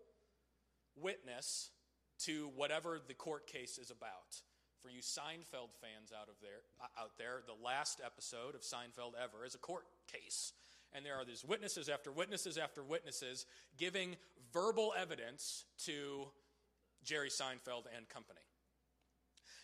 witness 0.96 1.72
to 2.20 2.52
whatever 2.56 3.00
the 3.06 3.14
court 3.14 3.48
case 3.48 3.78
is 3.78 3.92
about. 3.92 4.42
For 4.82 4.90
you 4.90 5.02
Seinfeld 5.02 5.72
fans 5.82 6.12
out 6.14 6.28
of 6.28 6.36
there, 6.42 6.62
uh, 6.82 7.02
out 7.02 7.18
there, 7.18 7.42
the 7.46 7.66
last 7.66 8.02
episode 8.06 8.54
of 8.54 8.62
Seinfeld 8.62 9.14
ever 9.22 9.46
is 9.46 9.56
a 9.56 9.58
court 9.58 9.86
case, 10.12 10.54
and 10.94 11.06
there 11.06 11.16
are 11.16 11.26
these 11.26 11.44
witnesses 11.44 11.90
after 11.90 12.12
witnesses 12.12 12.58
after 12.58 12.84
witnesses 12.84 13.46
giving 13.78 14.16
verbal 14.54 14.94
evidence 14.98 15.66
to 15.86 16.28
Jerry 17.04 17.30
Seinfeld 17.30 17.84
and 17.96 18.08
company. 18.08 18.40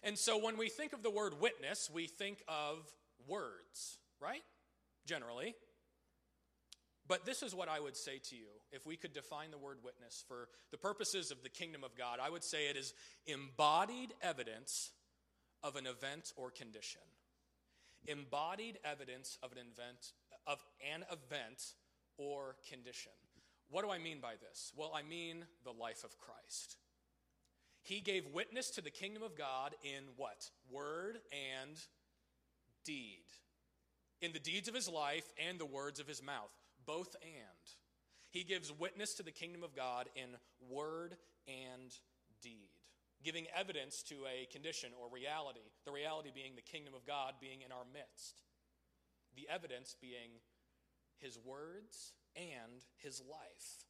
And 0.04 0.18
so 0.18 0.44
when 0.44 0.58
we 0.58 0.70
think 0.70 0.94
of 0.94 1.04
the 1.04 1.10
word 1.10 1.40
witness, 1.40 1.90
we 1.94 2.08
think 2.08 2.42
of 2.48 2.92
words, 3.28 3.98
right? 4.22 4.42
Generally. 5.06 5.56
But 7.08 7.26
this 7.26 7.42
is 7.42 7.56
what 7.56 7.70
I 7.70 7.80
would 7.80 7.98
say 7.98 8.20
to 8.30 8.36
you. 8.36 8.48
If 8.72 8.86
we 8.86 8.96
could 8.96 9.14
define 9.14 9.52
the 9.52 9.58
word 9.58 9.80
witness 9.84 10.24
for 10.28 10.48
the 10.72 10.78
purposes 10.78 11.32
of 11.32 11.42
the 11.42 11.50
kingdom 11.50 11.84
of 11.84 11.96
God, 11.96 12.20
I 12.22 12.30
would 12.30 12.44
say 12.44 12.70
it 12.70 12.78
is 12.78 12.94
embodied 13.26 14.14
evidence 14.22 14.92
of 15.64 15.76
an 15.76 15.88
event 15.88 16.34
or 16.38 16.52
condition. 16.52 17.02
Embodied 18.08 18.78
evidence 18.86 19.38
of 19.44 19.52
an 19.52 19.58
event 19.58 20.14
of 20.48 20.64
an 20.94 21.04
event 21.12 21.74
or 22.18 22.56
condition. 22.68 23.12
What 23.70 23.84
do 23.84 23.92
I 23.92 24.00
mean 24.00 24.20
by 24.20 24.34
this? 24.42 24.72
Well, 24.76 24.92
I 24.96 25.04
mean 25.04 25.46
the 25.64 25.72
life 25.72 26.04
of 26.04 26.18
Christ. 26.18 26.78
He 27.82 28.02
gave 28.02 28.26
witness 28.34 28.72
to 28.72 28.82
the 28.82 28.90
kingdom 28.90 29.24
of 29.24 29.38
God 29.38 29.76
in 29.84 30.04
what? 30.18 30.50
Word 30.72 31.20
and 31.32 31.78
deed. 32.84 33.26
In 34.22 34.34
the 34.34 34.40
deeds 34.40 34.68
of 34.68 34.76
his 34.76 34.90
life 34.90 35.26
and 35.48 35.60
the 35.60 35.66
words 35.66 36.00
of 36.00 36.08
his 36.08 36.22
mouth. 36.22 36.52
Both 36.86 37.16
and. 37.22 37.76
He 38.32 38.44
gives 38.44 38.72
witness 38.72 39.14
to 39.16 39.24
the 39.24 39.32
kingdom 39.32 39.64
of 39.64 39.76
God 39.76 40.08
in 40.16 40.30
word 40.70 41.16
and 41.48 41.92
deed, 42.42 42.70
giving 43.24 43.48
evidence 43.56 44.04
to 44.04 44.16
a 44.26 44.46
condition 44.52 44.92
or 45.00 45.10
reality, 45.12 45.62
the 45.86 45.92
reality 45.92 46.30
being 46.34 46.56
the 46.56 46.62
kingdom 46.62 46.94
of 46.94 47.08
God 47.08 47.34
being 47.42 47.62
in 47.66 47.72
our 47.72 47.86
midst, 47.92 48.42
the 49.36 49.48
evidence 49.50 49.96
being 50.00 50.42
his 51.18 51.40
words 51.44 52.14
and 52.36 52.86
his 52.98 53.22
life. 53.30 53.86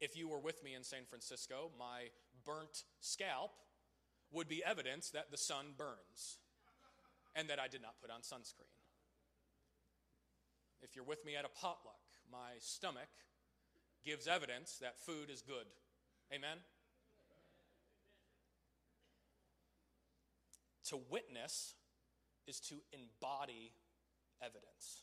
If 0.00 0.16
you 0.16 0.28
were 0.28 0.40
with 0.40 0.64
me 0.64 0.74
in 0.74 0.82
San 0.82 1.04
Francisco, 1.08 1.70
my 1.78 2.08
burnt 2.44 2.84
scalp 3.00 3.52
would 4.32 4.48
be 4.48 4.64
evidence 4.64 5.10
that 5.10 5.30
the 5.30 5.36
sun 5.36 5.66
burns 5.76 6.38
and 7.36 7.48
that 7.48 7.60
I 7.60 7.68
did 7.68 7.82
not 7.82 8.00
put 8.00 8.10
on 8.10 8.20
sunscreen. 8.20 8.72
If 10.82 10.96
you're 10.96 11.04
with 11.04 11.24
me 11.24 11.36
at 11.36 11.44
a 11.44 11.48
potluck, 11.48 12.02
my 12.30 12.58
stomach 12.58 13.08
gives 14.04 14.26
evidence 14.26 14.78
that 14.80 14.98
food 14.98 15.30
is 15.30 15.42
good. 15.42 15.66
Amen? 16.34 16.58
To 20.88 20.98
witness 21.10 21.74
is 22.46 22.58
to 22.60 22.74
embody 22.92 23.72
evidence. 24.42 25.02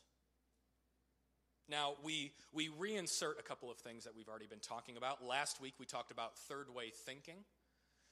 Now, 1.70 1.94
we, 2.02 2.32
we 2.52 2.68
reinsert 2.68 3.38
a 3.38 3.42
couple 3.42 3.70
of 3.70 3.78
things 3.78 4.04
that 4.04 4.16
we've 4.16 4.28
already 4.28 4.48
been 4.48 4.58
talking 4.58 4.96
about. 4.96 5.24
Last 5.24 5.60
week, 5.60 5.74
we 5.78 5.86
talked 5.86 6.10
about 6.10 6.36
third 6.36 6.74
way 6.74 6.90
thinking, 6.90 7.36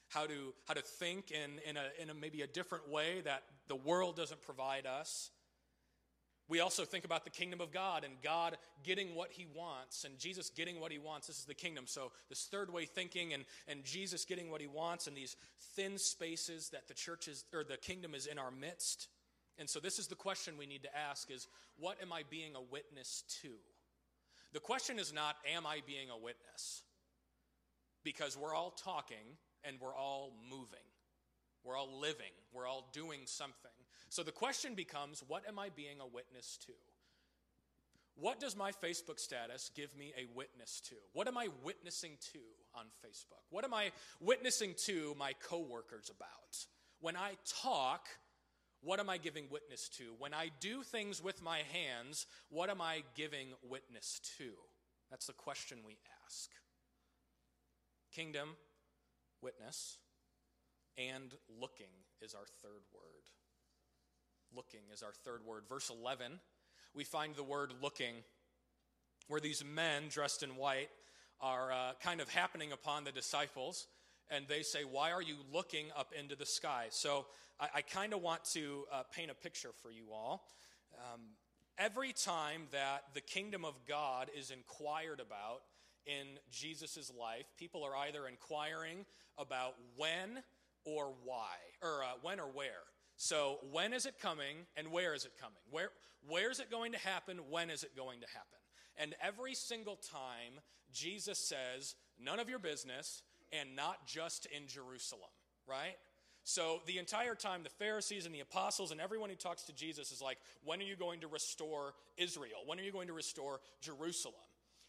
how 0.09 0.27
to, 0.27 0.55
how 0.67 0.75
to 0.75 0.81
think 0.81 1.33
in, 1.33 1.59
in, 1.69 1.77
a, 1.77 1.87
in 2.01 2.11
a 2.11 2.15
maybe 2.15 2.43
a 2.43 2.47
different 2.47 2.89
way 2.89 3.21
that 3.25 3.43
the 3.67 3.75
world 3.75 4.15
doesn't 4.15 4.41
provide 4.43 4.87
us. 4.87 5.31
We 6.49 6.61
also 6.61 6.85
think 6.85 7.05
about 7.05 7.25
the 7.25 7.31
kingdom 7.31 7.61
of 7.61 7.73
God 7.73 8.05
and 8.05 8.15
God 8.23 8.57
getting 8.85 9.15
what 9.15 9.33
he 9.33 9.47
wants 9.53 10.05
and 10.05 10.19
Jesus 10.19 10.49
getting 10.49 10.81
what 10.81 10.93
he 10.93 10.99
wants. 10.99 11.27
This 11.27 11.39
is 11.39 11.45
the 11.45 11.53
kingdom. 11.53 11.85
So, 11.87 12.13
this 12.31 12.45
third 12.45 12.73
way 12.73 12.87
thinking 12.87 13.35
and, 13.35 13.45
and 13.67 13.85
Jesus 13.85 14.25
getting 14.25 14.51
what 14.51 14.63
he 14.63 14.67
wants 14.67 15.09
and 15.09 15.17
these 15.17 15.37
thin 15.75 15.99
spaces 15.99 16.71
that 16.71 16.89
the 16.89 16.95
church 16.95 17.29
is, 17.29 17.45
or 17.53 17.65
the 17.65 17.77
kingdom 17.77 18.15
is 18.15 18.25
in 18.27 18.39
our 18.39 18.51
midst. 18.51 19.09
And 19.59 19.69
so 19.69 19.81
this 19.81 19.99
is 19.99 20.07
the 20.07 20.15
question 20.15 20.55
we 20.59 20.67
need 20.67 20.83
to 20.85 20.97
ask 20.97 21.31
is 21.31 21.49
what 21.79 22.01
am 22.03 22.13
I 22.13 22.23
being 22.31 22.55
a 22.55 22.63
witness 22.63 23.25
to? 23.43 23.51
The 24.53 24.61
question 24.61 24.99
is 24.99 25.13
not 25.13 25.37
am 25.55 25.67
I 25.67 25.81
being 25.87 26.11
a 26.11 26.17
witness? 26.17 26.83
Because 28.05 28.37
we're 28.37 28.55
all 28.55 28.71
talking 28.71 29.37
and 29.65 29.77
we're 29.81 29.97
all 29.97 30.33
moving. 30.49 30.79
We're 31.65 31.77
all 31.77 32.01
living. 32.01 32.33
We're 32.53 32.67
all 32.67 32.89
doing 32.93 33.21
something. 33.25 33.71
So 34.09 34.23
the 34.23 34.33
question 34.33 34.75
becomes 34.75 35.23
what 35.27 35.47
am 35.49 35.59
I 35.59 35.69
being 35.75 36.01
a 36.01 36.07
witness 36.07 36.59
to? 36.67 36.73
What 38.21 38.41
does 38.41 38.57
my 38.57 38.73
Facebook 38.73 39.21
status 39.21 39.71
give 39.77 39.97
me 39.97 40.13
a 40.17 40.27
witness 40.35 40.81
to? 40.89 40.97
What 41.13 41.29
am 41.29 41.39
I 41.39 41.49
witnessing 41.63 42.13
to 42.33 42.41
on 42.75 42.87
Facebook? 43.05 43.45
What 43.51 43.65
am 43.65 43.73
I 43.73 43.93
witnessing 44.21 44.75
to 44.87 45.15
my 45.17 45.35
coworkers 45.41 46.11
about? 46.11 46.67
When 47.01 47.17
I 47.17 47.35
talk, 47.63 48.09
what 48.83 49.01
am 49.01 49.11
I 49.11 49.19
giving 49.19 49.45
witness 49.51 49.89
to? 49.99 50.15
When 50.19 50.33
I 50.33 50.51
do 50.61 50.83
things 50.83 51.23
with 51.23 51.43
my 51.43 51.63
hands, 51.73 52.27
what 52.49 52.71
am 52.71 52.81
I 52.81 53.03
giving 53.15 53.49
witness 53.69 54.21
to? 54.39 54.51
That's 55.11 55.27
the 55.27 55.33
question 55.33 55.79
we 55.85 55.99
ask. 56.25 56.51
Kingdom, 58.13 58.51
witness, 59.43 59.99
and 60.97 61.35
looking 61.61 61.87
is 62.21 62.35
our 62.35 62.47
third 62.63 62.83
word. 62.93 63.25
Looking 64.55 64.81
is 64.93 65.03
our 65.03 65.13
third 65.25 65.45
word. 65.45 65.65
Verse 65.69 65.91
11, 65.91 66.41
we 66.95 67.05
find 67.05 67.35
the 67.35 67.45
word 67.45 67.73
looking, 67.83 68.15
where 69.29 69.41
these 69.41 69.65
men 69.65 70.05
dressed 70.09 70.43
in 70.43 70.57
white 70.57 70.89
are 71.41 71.73
uh, 71.73 71.93
kind 72.03 72.21
of 72.21 72.29
happening 72.29 72.73
upon 72.73 73.05
the 73.05 73.13
disciples, 73.13 73.87
and 74.31 74.47
they 74.49 74.63
say, 74.63 74.81
Why 74.81 75.13
are 75.13 75.23
you 75.23 75.37
looking 75.53 75.87
up 75.97 76.13
into 76.19 76.37
the 76.37 76.47
sky? 76.47 76.87
So 76.91 77.27
I, 77.61 77.69
I 77.77 77.83
kind 77.83 78.13
of 78.13 78.23
want 78.23 78.45
to 78.53 78.85
uh, 78.93 79.03
paint 79.15 79.31
a 79.31 79.35
picture 79.35 79.71
for 79.83 79.91
you 79.91 80.13
all. 80.13 80.47
Um, 80.95 81.21
every 81.79 82.13
time 82.13 82.63
that 82.73 83.05
the 83.15 83.21
kingdom 83.21 83.65
of 83.65 83.75
God 83.87 84.31
is 84.37 84.51
inquired 84.51 85.21
about 85.21 85.61
in 86.07 86.39
Jesus' 86.51 87.13
life, 87.19 87.47
people 87.59 87.85
are 87.85 87.97
either 87.97 88.27
inquiring 88.27 89.05
about 89.37 89.75
when 89.97 90.43
or 90.85 91.13
why, 91.25 91.55
or 91.83 92.03
uh, 92.03 92.13
when 92.23 92.41
or 92.41 92.47
where. 92.47 92.85
So, 93.17 93.59
when 93.73 93.93
is 93.93 94.07
it 94.07 94.21
coming 94.21 94.59
and 94.77 94.93
where 94.93 95.13
is 95.13 95.25
it 95.25 95.33
coming? 95.41 95.59
Where, 95.71 95.91
where 96.27 96.51
is 96.51 96.61
it 96.61 96.71
going 96.71 96.93
to 96.93 96.99
happen? 96.99 97.39
When 97.51 97.69
is 97.69 97.83
it 97.83 97.97
going 97.97 98.21
to 98.21 98.27
happen? 98.29 98.59
And 98.97 99.15
every 99.23 99.55
single 99.55 99.97
time, 99.97 100.61
Jesus 100.93 101.39
says, 101.39 101.97
none 102.19 102.39
of 102.41 102.49
your 102.49 102.59
business, 102.59 103.23
and 103.53 103.77
not 103.77 104.07
just 104.07 104.47
in 104.47 104.67
Jerusalem, 104.67 105.31
right? 105.67 105.97
So 106.45 106.81
the 106.87 106.99
entire 106.99 107.35
time, 107.35 107.63
the 107.63 107.69
Pharisees 107.69 108.25
and 108.25 108.35
the 108.35 108.41
apostles 108.41 108.91
and 108.91 109.01
everyone 109.01 109.29
who 109.29 109.37
talks 109.37 109.65
to 109.65 109.75
Jesus 109.75 110.13
is 110.13 110.23
like, 110.23 110.39
when 110.65 110.81
are 110.81 110.85
you 110.85 110.97
going 110.97 111.21
to 111.21 111.29
restore 111.29 111.95
Israel? 112.17 112.61
When 112.65 112.79
are 112.79 112.83
you 112.83 112.93
going 112.93 113.09
to 113.09 113.13
restore 113.13 113.61
Jerusalem? 113.83 114.35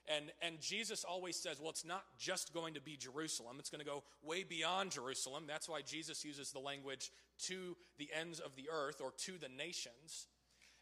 And, 0.08 0.32
and 0.42 0.60
Jesus 0.60 1.04
always 1.04 1.36
says, 1.36 1.60
well, 1.60 1.70
it's 1.70 1.86
not 1.86 2.04
just 2.18 2.54
going 2.54 2.74
to 2.74 2.82
be 2.82 2.96
Jerusalem, 2.96 3.58
it's 3.60 3.70
going 3.70 3.84
to 3.84 3.86
go 3.86 4.04
way 4.24 4.44
beyond 4.44 4.92
Jerusalem. 4.92 5.44
That's 5.48 5.70
why 5.70 5.82
Jesus 5.82 6.26
uses 6.26 6.52
the 6.52 6.60
language 6.60 7.12
to 7.48 7.76
the 7.98 8.10
ends 8.18 8.40
of 8.40 8.56
the 8.56 8.70
earth 8.72 9.02
or 9.02 9.12
to 9.26 9.34
the 9.38 9.50
nations. 9.50 10.28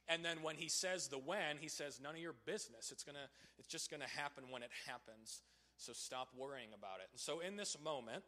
And 0.08 0.24
then 0.24 0.38
when 0.44 0.56
he 0.56 0.70
says 0.70 1.10
the 1.10 1.18
when, 1.18 1.58
he 1.60 1.68
says, 1.68 2.00
none 2.02 2.16
of 2.16 2.22
your 2.22 2.36
business. 2.46 2.92
It's, 2.92 3.04
gonna, 3.04 3.28
it's 3.60 3.68
just 3.68 3.90
going 3.92 4.02
to 4.02 4.08
happen 4.08 4.46
when 4.50 4.64
it 4.64 4.72
happens. 4.88 5.42
So 5.78 5.94
stop 5.94 6.30
worrying 6.38 6.70
about 6.78 7.00
it. 7.02 7.08
And 7.12 7.20
so 7.20 7.40
in 7.40 7.56
this 7.56 7.78
moment, 7.84 8.24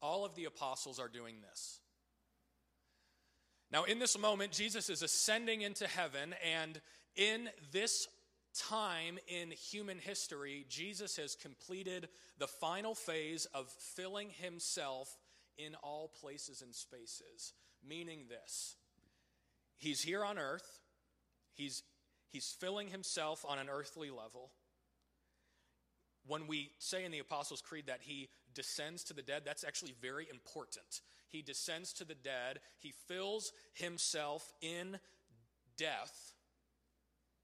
all 0.00 0.24
of 0.24 0.34
the 0.34 0.44
apostles 0.44 0.98
are 0.98 1.08
doing 1.08 1.36
this. 1.48 1.80
Now, 3.70 3.84
in 3.84 3.98
this 3.98 4.18
moment, 4.18 4.52
Jesus 4.52 4.88
is 4.88 5.02
ascending 5.02 5.62
into 5.62 5.86
heaven, 5.86 6.34
and 6.44 6.80
in 7.16 7.48
this 7.72 8.06
time 8.54 9.18
in 9.26 9.50
human 9.50 9.98
history, 9.98 10.64
Jesus 10.68 11.16
has 11.16 11.34
completed 11.34 12.08
the 12.38 12.46
final 12.46 12.94
phase 12.94 13.46
of 13.46 13.68
filling 13.96 14.30
himself 14.30 15.16
in 15.58 15.74
all 15.76 16.12
places 16.20 16.62
and 16.62 16.74
spaces. 16.74 17.52
Meaning 17.86 18.26
this 18.28 18.76
He's 19.76 20.00
here 20.00 20.24
on 20.24 20.38
earth, 20.38 20.80
he's, 21.52 21.82
he's 22.30 22.54
filling 22.58 22.88
himself 22.88 23.44
on 23.46 23.58
an 23.58 23.68
earthly 23.68 24.10
level. 24.10 24.52
When 26.26 26.46
we 26.46 26.70
say 26.78 27.04
in 27.04 27.12
the 27.12 27.18
Apostles' 27.18 27.60
Creed 27.60 27.86
that 27.86 28.00
he 28.00 28.28
descends 28.54 29.04
to 29.04 29.14
the 29.14 29.22
dead, 29.22 29.42
that's 29.44 29.64
actually 29.64 29.94
very 30.00 30.26
important. 30.30 31.02
He 31.28 31.42
descends 31.42 31.92
to 31.94 32.04
the 32.04 32.14
dead, 32.14 32.60
he 32.78 32.92
fills 33.08 33.52
himself 33.74 34.52
in 34.62 34.98
death, 35.76 36.32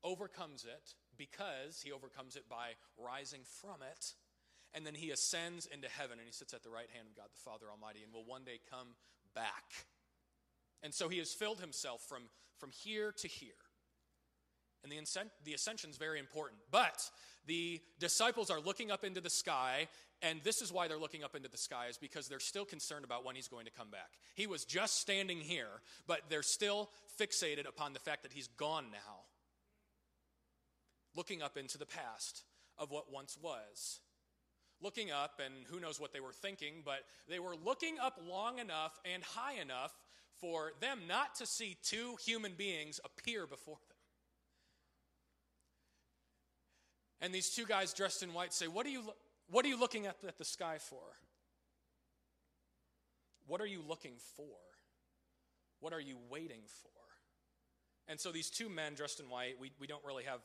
overcomes 0.03 0.65
it 0.65 0.95
because 1.17 1.83
he 1.83 1.93
overcomes 1.93 2.37
it 2.37 2.49
by 2.49 2.71
rising 2.97 3.41
from 3.61 3.83
it, 3.83 4.15
and 4.73 4.87
then 4.87 4.95
he 4.95 5.11
ascends 5.11 5.67
into 5.67 5.89
heaven 5.89 6.19
and 6.19 6.27
he 6.27 6.33
sits 6.33 6.55
at 6.55 6.63
the 6.63 6.71
right 6.71 6.89
hand 6.95 7.09
of 7.09 7.17
God 7.17 7.27
the 7.33 7.51
Father 7.51 7.67
Almighty 7.71 8.03
and 8.03 8.13
will 8.13 8.25
one 8.25 8.45
day 8.45 8.61
come 8.71 8.95
back. 9.35 9.65
And 10.83 10.95
so 10.95 11.09
he 11.09 11.19
has 11.19 11.35
filled 11.35 11.61
himself 11.61 12.01
from, 12.09 12.23
from 12.59 12.71
here 12.71 13.13
to 13.19 13.29
here. 13.29 13.53
And 14.83 14.91
the, 14.91 14.99
the 15.45 15.55
ascension 15.55 15.91
is 15.91 15.97
very 15.97 16.19
important. 16.19 16.61
But 16.71 17.11
the 17.47 17.81
disciples 17.99 18.51
are 18.51 18.61
looking 18.61 18.91
up 18.91 19.05
into 19.05 19.21
the 19.21 19.31
sky, 19.31 19.89
and 20.23 20.41
this 20.45 20.63
is 20.63 20.73
why 20.73 20.89
they're 20.89 20.99
looking 20.99 21.25
up 21.25 21.35
into 21.35 21.49
the 21.49 21.59
sky, 21.59 21.87
is 21.89 21.99
because 21.99 22.29
they're 22.29 22.41
still 22.41 22.65
concerned 22.65 23.05
about 23.05 23.25
when 23.25 23.35
he's 23.35 23.49
going 23.49 23.67
to 23.67 23.73
come 23.73 23.91
back. 23.91 24.11
He 24.35 24.47
was 24.47 24.65
just 24.65 25.01
standing 25.01 25.39
here, 25.41 25.83
but 26.07 26.23
they're 26.29 26.43
still 26.43 26.91
fixated 27.21 27.69
upon 27.69 27.93
the 27.93 27.99
fact 27.99 28.23
that 28.23 28.33
he's 28.33 28.49
gone 28.49 28.87
now. 28.93 29.25
Looking 31.17 31.43
up 31.43 31.57
into 31.57 31.77
the 31.77 31.87
past 31.87 32.45
of 32.79 32.91
what 32.91 33.13
once 33.13 33.37
was. 33.43 34.01
Looking 34.83 35.11
up, 35.11 35.41
and 35.45 35.67
who 35.71 35.81
knows 35.81 36.01
what 36.01 36.13
they 36.13 36.21
were 36.21 36.33
thinking, 36.33 36.83
but 36.85 37.01
they 37.29 37.39
were 37.39 37.57
looking 37.65 37.97
up 38.03 38.19
long 38.27 38.59
enough 38.59 38.99
and 39.05 39.23
high 39.23 39.61
enough 39.61 39.93
for 40.41 40.73
them 40.81 41.01
not 41.07 41.35
to 41.35 41.47
see 41.47 41.77
two 41.83 42.17
human 42.25 42.53
beings 42.57 42.99
appear 43.05 43.47
before 43.47 43.77
them. 43.89 43.97
And 47.21 47.35
these 47.35 47.51
two 47.51 47.67
guys 47.67 47.93
dressed 47.93 48.23
in 48.23 48.33
white 48.33 48.53
say, 48.53 48.67
What 48.67 48.87
are 48.87 48.91
you, 48.91 49.03
what 49.51 49.65
are 49.65 49.69
you 49.69 49.79
looking 49.79 50.07
at, 50.07 50.17
at 50.27 50.39
the 50.39 50.45
sky 50.45 50.79
for? 50.79 51.03
What 53.47 53.61
are 53.61 53.67
you 53.67 53.83
looking 53.87 54.15
for? 54.37 54.57
What 55.81 55.93
are 55.93 56.01
you 56.01 56.17
waiting 56.31 56.63
for? 56.83 56.91
And 58.09 58.19
so 58.19 58.33
these 58.33 58.51
two 58.51 58.69
men 58.69 58.95
dressed 58.95 59.21
in 59.21 59.29
white, 59.29 59.55
we, 59.61 59.73
we 59.79 59.87
don't 59.87 60.05
really 60.05 60.25
have 60.25 60.41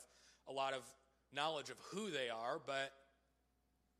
a 0.47 0.53
lot 0.53 0.73
of 0.73 0.83
knowledge 1.33 1.69
of 1.69 1.77
who 1.91 2.09
they 2.11 2.29
are, 2.29 2.59
but 2.65 2.91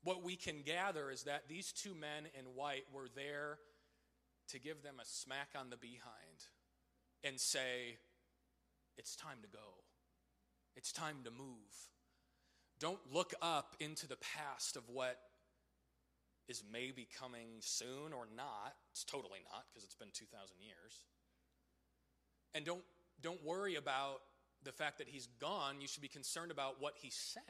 what 0.04 0.24
we 0.24 0.36
can 0.36 0.62
gather 0.64 1.10
is 1.10 1.24
that 1.24 1.48
these 1.50 1.72
two 1.72 1.96
men 1.96 2.28
in 2.38 2.46
white 2.56 2.86
were 2.94 3.08
there 3.16 3.58
to 4.50 4.60
give 4.60 4.84
them 4.84 4.96
a 5.02 5.06
smack 5.06 5.50
on 5.58 5.70
the 5.70 5.78
behind 5.78 6.48
and 7.24 7.40
say, 7.40 7.98
It's 8.98 9.16
time 9.16 9.38
to 9.42 9.48
go. 9.48 9.84
It's 10.76 10.92
time 10.92 11.18
to 11.24 11.32
move. 11.32 11.90
Don't 12.80 13.00
look 13.12 13.34
up 13.42 13.76
into 13.80 14.08
the 14.08 14.18
past 14.18 14.76
of 14.76 14.84
what 14.90 15.18
is 16.48 16.64
maybe 16.72 17.08
coming 17.20 17.48
soon 17.60 18.14
or 18.14 18.28
not. 18.36 18.76
It's 18.92 19.04
totally 19.04 19.40
not 19.52 19.64
because 19.70 19.84
it's 19.84 19.96
been 19.96 20.12
2,000 20.14 20.56
years. 20.60 21.06
And 22.54 22.66
don't, 22.66 22.84
don't 23.22 23.44
worry 23.44 23.76
about 23.76 24.22
the 24.64 24.72
fact 24.72 24.98
that 25.00 25.08
he's 25.08 25.28
gone. 25.40 25.82
You 25.82 25.88
should 25.88 26.02
be 26.02 26.08
concerned 26.08 26.52
about 26.52 26.76
what 26.80 26.94
he 26.98 27.10
said. 27.10 27.42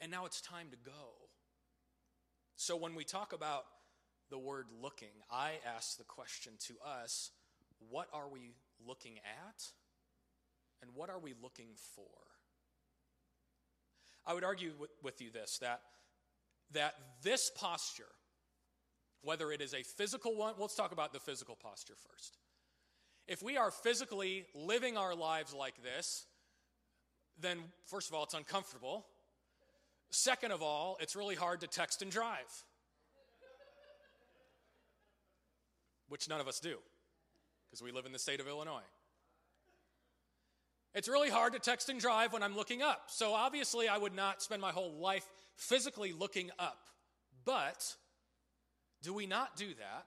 And 0.00 0.10
now 0.10 0.26
it's 0.26 0.40
time 0.40 0.68
to 0.70 0.76
go. 0.76 1.28
So 2.56 2.76
when 2.76 2.94
we 2.94 3.04
talk 3.04 3.32
about 3.32 3.64
the 4.30 4.38
word 4.38 4.66
looking, 4.82 5.22
I 5.30 5.52
ask 5.64 5.96
the 5.96 6.04
question 6.04 6.54
to 6.66 6.74
us 6.86 7.30
what 7.90 8.08
are 8.12 8.28
we 8.28 8.54
looking 8.84 9.18
at? 9.18 9.64
And 10.82 10.90
what 10.94 11.10
are 11.10 11.18
we 11.18 11.34
looking 11.40 11.70
for? 11.94 12.27
I 14.28 14.34
would 14.34 14.44
argue 14.44 14.72
with, 14.78 14.90
with 15.02 15.22
you 15.22 15.30
this 15.30 15.58
that, 15.62 15.80
that 16.72 16.94
this 17.22 17.50
posture, 17.56 18.04
whether 19.22 19.50
it 19.50 19.62
is 19.62 19.72
a 19.72 19.82
physical 19.82 20.36
one, 20.36 20.54
let's 20.58 20.74
talk 20.74 20.92
about 20.92 21.14
the 21.14 21.18
physical 21.18 21.56
posture 21.56 21.94
first. 22.10 22.36
If 23.26 23.42
we 23.42 23.56
are 23.56 23.70
physically 23.70 24.44
living 24.54 24.98
our 24.98 25.14
lives 25.14 25.54
like 25.54 25.82
this, 25.82 26.26
then 27.40 27.58
first 27.86 28.10
of 28.10 28.14
all, 28.14 28.24
it's 28.24 28.34
uncomfortable. 28.34 29.06
Second 30.10 30.52
of 30.52 30.62
all, 30.62 30.98
it's 31.00 31.16
really 31.16 31.34
hard 31.34 31.62
to 31.62 31.66
text 31.66 32.02
and 32.02 32.10
drive, 32.10 32.64
which 36.08 36.28
none 36.28 36.40
of 36.40 36.48
us 36.48 36.60
do 36.60 36.76
because 37.66 37.82
we 37.82 37.92
live 37.92 38.06
in 38.06 38.12
the 38.12 38.18
state 38.18 38.40
of 38.40 38.48
Illinois. 38.48 38.84
It's 40.98 41.06
really 41.08 41.30
hard 41.30 41.52
to 41.52 41.60
text 41.60 41.88
and 41.90 42.00
drive 42.00 42.32
when 42.32 42.42
I'm 42.42 42.56
looking 42.56 42.82
up. 42.82 43.02
So 43.06 43.32
obviously, 43.32 43.86
I 43.86 43.96
would 43.96 44.16
not 44.16 44.42
spend 44.42 44.60
my 44.60 44.72
whole 44.72 44.90
life 44.90 45.24
physically 45.54 46.12
looking 46.12 46.50
up. 46.58 46.88
But 47.44 47.94
do 49.00 49.14
we 49.14 49.24
not 49.24 49.54
do 49.56 49.68
that 49.68 50.06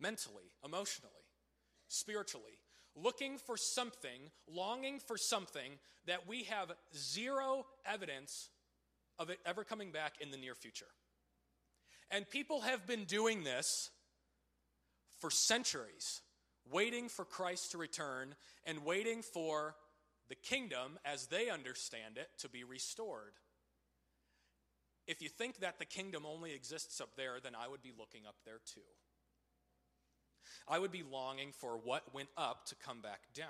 mentally, 0.00 0.54
emotionally, 0.64 1.12
spiritually? 1.88 2.58
Looking 2.94 3.36
for 3.36 3.58
something, 3.58 4.30
longing 4.48 4.98
for 4.98 5.18
something 5.18 5.72
that 6.06 6.26
we 6.26 6.44
have 6.44 6.72
zero 6.96 7.66
evidence 7.84 8.48
of 9.18 9.28
it 9.28 9.40
ever 9.44 9.62
coming 9.62 9.92
back 9.92 10.14
in 10.22 10.30
the 10.30 10.38
near 10.38 10.54
future. 10.54 10.86
And 12.10 12.26
people 12.30 12.62
have 12.62 12.86
been 12.86 13.04
doing 13.04 13.44
this 13.44 13.90
for 15.20 15.30
centuries 15.30 16.22
waiting 16.70 17.08
for 17.08 17.24
Christ 17.24 17.72
to 17.72 17.78
return 17.78 18.34
and 18.64 18.84
waiting 18.84 19.22
for 19.22 19.74
the 20.28 20.34
kingdom, 20.34 20.98
as 21.04 21.26
they 21.26 21.48
understand 21.50 22.16
it, 22.16 22.28
to 22.38 22.48
be 22.48 22.64
restored. 22.64 23.34
If 25.06 25.22
you 25.22 25.28
think 25.28 25.58
that 25.58 25.78
the 25.78 25.84
kingdom 25.84 26.24
only 26.26 26.52
exists 26.52 27.00
up 27.00 27.10
there, 27.16 27.38
then 27.42 27.52
I 27.54 27.68
would 27.68 27.82
be 27.82 27.92
looking 27.96 28.26
up 28.26 28.34
there 28.44 28.60
too. 28.74 28.80
I 30.68 30.78
would 30.78 30.90
be 30.90 31.04
longing 31.08 31.52
for 31.52 31.78
what 31.78 32.12
went 32.12 32.28
up 32.36 32.66
to 32.66 32.74
come 32.74 33.00
back 33.00 33.20
down. 33.34 33.46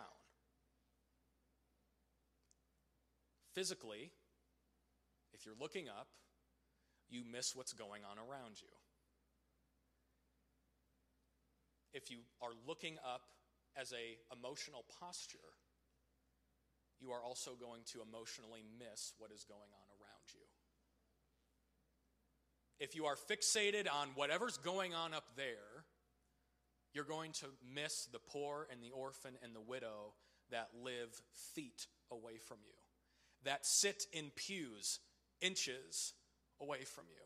Physically, 3.54 4.10
if 5.32 5.46
you're 5.46 5.54
looking 5.58 5.88
up, 5.88 6.08
you 7.08 7.22
miss 7.30 7.56
what's 7.56 7.72
going 7.72 8.02
on 8.04 8.18
around 8.18 8.60
you 8.60 8.75
if 11.96 12.10
you 12.10 12.18
are 12.42 12.52
looking 12.68 12.98
up 13.02 13.22
as 13.74 13.92
a 13.92 14.36
emotional 14.36 14.84
posture, 15.00 15.56
you 17.00 17.10
are 17.10 17.24
also 17.24 17.52
going 17.58 17.80
to 17.92 18.00
emotionally 18.06 18.62
miss 18.78 19.14
what 19.18 19.32
is 19.32 19.44
going 19.44 19.72
on 19.72 19.86
around 19.96 20.26
you. 20.34 20.44
If 22.78 22.94
you 22.94 23.06
are 23.06 23.16
fixated 23.16 23.90
on 23.90 24.08
whatever's 24.14 24.58
going 24.58 24.94
on 24.94 25.14
up 25.14 25.24
there, 25.36 25.84
you're 26.92 27.04
going 27.04 27.32
to 27.32 27.46
miss 27.74 28.06
the 28.12 28.18
poor 28.18 28.68
and 28.70 28.82
the 28.82 28.90
orphan 28.90 29.32
and 29.42 29.54
the 29.54 29.60
widow 29.60 30.12
that 30.50 30.68
live 30.84 31.20
feet 31.54 31.86
away 32.12 32.36
from 32.46 32.58
you, 32.66 32.74
that 33.44 33.64
sit 33.64 34.04
in 34.12 34.30
pews 34.36 35.00
inches 35.40 36.12
away 36.60 36.84
from 36.84 37.04
you. 37.08 37.22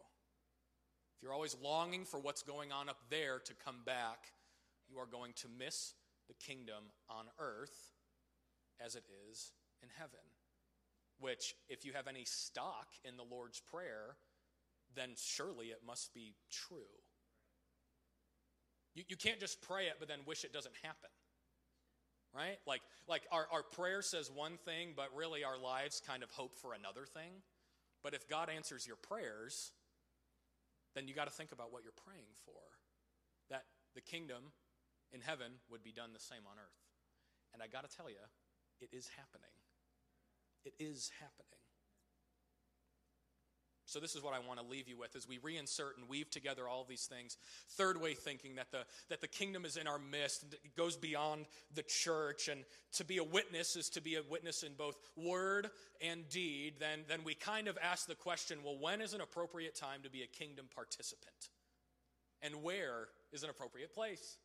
If 1.16 1.24
you're 1.24 1.35
always 1.35 1.56
longing 1.61 2.04
for 2.04 2.20
what's 2.20 2.42
going 2.42 2.70
on 2.72 2.88
up 2.88 2.98
there 3.11 3.40
to 3.44 3.54
come 3.64 3.83
back, 3.85 4.33
you 4.90 4.98
are 4.98 5.07
going 5.07 5.33
to 5.37 5.48
miss 5.59 5.94
the 6.29 6.35
kingdom 6.35 6.90
on 7.09 7.26
earth 7.38 7.92
as 8.85 8.94
it 8.94 9.05
is 9.31 9.53
in 9.83 9.88
heaven. 9.96 10.20
Which, 11.18 11.55
if 11.68 11.85
you 11.85 11.92
have 11.92 12.09
any 12.09 12.24
stock 12.24 12.88
in 13.05 13.16
the 13.16 13.24
Lord's 13.31 13.61
Prayer, 13.61 14.16
then 14.94 15.11
surely 15.16 15.66
it 15.66 15.81
must 15.87 16.14
be 16.14 16.35
true. 16.50 16.90
You, 18.94 19.05
you 19.09 19.16
can't 19.16 19.38
just 19.38 19.61
pray 19.61 19.87
it, 19.87 19.94
but 19.98 20.09
then 20.09 20.20
wish 20.26 20.44
it 20.44 20.53
doesn't 20.53 20.74
happen. 20.83 21.11
Right? 22.35 22.59
Like, 22.66 22.81
like 23.09 23.22
our, 23.33 23.46
our 23.53 23.62
prayer 23.62 24.03
says 24.03 24.31
one 24.33 24.57
thing, 24.64 24.92
but 24.96 25.09
really 25.14 25.44
our 25.44 25.59
lives 25.59 26.00
kind 26.07 26.22
of 26.22 26.31
hope 26.31 26.55
for 26.57 26.72
another 26.74 27.05
thing. 27.05 27.42
But 28.03 28.14
if 28.14 28.29
God 28.29 28.48
answers 28.48 28.87
your 28.87 28.96
prayers, 28.96 29.72
then 30.94 31.07
you 31.07 31.14
got 31.14 31.26
to 31.26 31.33
think 31.33 31.53
about 31.53 31.72
what 31.72 31.83
you're 31.83 31.92
praying 32.07 32.33
for. 32.46 32.62
That 33.50 33.64
the 33.94 34.00
kingdom 34.00 34.53
in 35.12 35.20
heaven 35.20 35.52
would 35.70 35.82
be 35.82 35.92
done 35.92 36.12
the 36.12 36.20
same 36.20 36.46
on 36.46 36.56
earth. 36.58 36.80
And 37.52 37.62
I 37.62 37.66
got 37.66 37.88
to 37.88 37.96
tell 37.96 38.08
you, 38.08 38.22
it 38.80 38.90
is 38.92 39.08
happening. 39.16 39.54
It 40.64 40.74
is 40.78 41.10
happening. 41.20 41.60
So, 43.90 43.98
this 43.98 44.14
is 44.14 44.22
what 44.22 44.34
I 44.34 44.38
want 44.38 44.60
to 44.60 44.66
leave 44.66 44.86
you 44.86 44.96
with 44.96 45.16
as 45.16 45.26
we 45.26 45.38
reinsert 45.38 45.96
and 45.98 46.08
weave 46.08 46.30
together 46.30 46.68
all 46.68 46.86
these 46.88 47.06
things. 47.06 47.36
Third 47.70 48.00
way 48.00 48.14
thinking 48.14 48.54
that 48.54 48.70
the, 48.70 48.84
that 49.08 49.20
the 49.20 49.26
kingdom 49.26 49.64
is 49.64 49.76
in 49.76 49.88
our 49.88 49.98
midst, 49.98 50.44
it 50.44 50.76
goes 50.76 50.96
beyond 50.96 51.46
the 51.74 51.82
church, 51.82 52.46
and 52.46 52.60
to 52.92 53.04
be 53.04 53.18
a 53.18 53.24
witness 53.24 53.74
is 53.74 53.88
to 53.90 54.00
be 54.00 54.14
a 54.14 54.22
witness 54.22 54.62
in 54.62 54.74
both 54.74 54.94
word 55.16 55.70
and 56.00 56.28
deed. 56.28 56.74
Then, 56.78 57.00
then 57.08 57.24
we 57.24 57.34
kind 57.34 57.66
of 57.66 57.76
ask 57.82 58.06
the 58.06 58.14
question 58.14 58.58
well, 58.64 58.78
when 58.78 59.00
is 59.00 59.12
an 59.12 59.22
appropriate 59.22 59.74
time 59.74 60.02
to 60.04 60.11
be 60.11 60.22
a 60.22 60.28
kingdom 60.28 60.66
participant? 60.72 61.48
And 62.42 62.62
where 62.62 63.08
is 63.32 63.42
an 63.42 63.50
appropriate 63.50 63.92
place? 63.92 64.38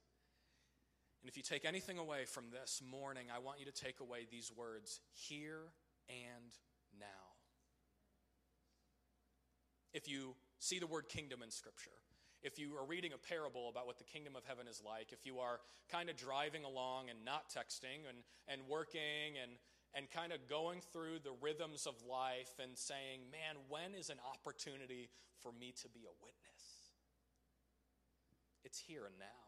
And 1.25 1.29
if 1.31 1.37
you 1.37 1.41
take 1.41 1.65
anything 1.65 1.97
away 1.97 2.25
from 2.25 2.51
this 2.51 2.83
morning, 2.87 3.33
I 3.35 3.39
want 3.39 3.57
you 3.57 3.65
to 3.65 3.71
take 3.71 3.99
away 3.99 4.27
these 4.29 4.51
words 4.55 5.01
here 5.11 5.73
and 6.07 6.53
now. 6.99 7.33
If 9.91 10.07
you 10.07 10.35
see 10.59 10.77
the 10.77 10.85
word 10.85 11.09
kingdom 11.09 11.41
in 11.41 11.49
Scripture, 11.49 11.97
if 12.43 12.59
you 12.59 12.77
are 12.77 12.85
reading 12.85 13.11
a 13.11 13.17
parable 13.17 13.69
about 13.69 13.87
what 13.87 13.97
the 13.97 14.03
kingdom 14.03 14.35
of 14.35 14.45
heaven 14.45 14.67
is 14.67 14.83
like, 14.85 15.13
if 15.13 15.25
you 15.25 15.39
are 15.39 15.61
kind 15.91 16.11
of 16.11 16.15
driving 16.15 16.63
along 16.63 17.09
and 17.09 17.25
not 17.25 17.49
texting 17.49 18.05
and, 18.07 18.19
and 18.47 18.61
working 18.69 19.33
and, 19.41 19.53
and 19.95 20.11
kind 20.11 20.31
of 20.31 20.47
going 20.47 20.79
through 20.93 21.17
the 21.23 21.33
rhythms 21.41 21.87
of 21.87 21.95
life 22.07 22.53
and 22.61 22.77
saying, 22.77 23.21
man, 23.31 23.55
when 23.67 23.99
is 23.99 24.11
an 24.11 24.19
opportunity 24.31 25.09
for 25.41 25.51
me 25.51 25.73
to 25.81 25.89
be 25.89 26.01
a 26.01 26.13
witness? 26.21 26.93
It's 28.63 28.77
here 28.77 29.07
and 29.07 29.17
now. 29.17 29.44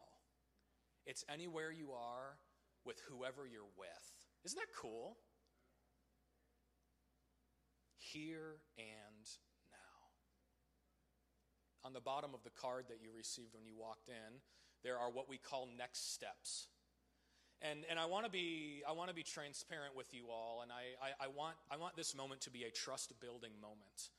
It's 1.08 1.24
anywhere 1.28 1.72
you 1.72 1.90
are 1.90 2.38
with 2.84 3.00
whoever 3.08 3.48
you're 3.50 3.72
with. 3.76 4.12
Isn't 4.44 4.58
that 4.58 4.70
cool? 4.80 5.16
here 8.12 8.60
and 8.78 9.26
now. 9.70 10.00
On 11.84 11.92
the 11.92 12.00
bottom 12.00 12.34
of 12.34 12.42
the 12.44 12.50
card 12.50 12.86
that 12.88 12.98
you 13.02 13.10
received 13.14 13.54
when 13.54 13.64
you 13.64 13.74
walked 13.76 14.08
in, 14.08 14.40
there 14.82 14.98
are 14.98 15.10
what 15.10 15.28
we 15.28 15.38
call 15.38 15.68
next 15.76 16.14
steps. 16.14 16.68
And, 17.60 17.80
and 17.90 17.98
I 17.98 18.06
want 18.06 18.24
to 18.24 18.30
be 18.30 18.82
I 18.88 18.92
want 18.92 19.08
to 19.08 19.14
be 19.14 19.24
transparent 19.24 19.96
with 19.96 20.14
you 20.14 20.26
all, 20.30 20.60
and 20.62 20.70
I, 20.70 20.94
I, 21.02 21.26
I, 21.26 21.28
want 21.28 21.56
I 21.70 21.76
want 21.76 21.96
this 21.96 22.14
moment 22.14 22.40
to 22.42 22.50
be 22.50 22.62
a 22.62 22.70
trust 22.70 23.12
building 23.20 23.50
moment. 23.60 24.14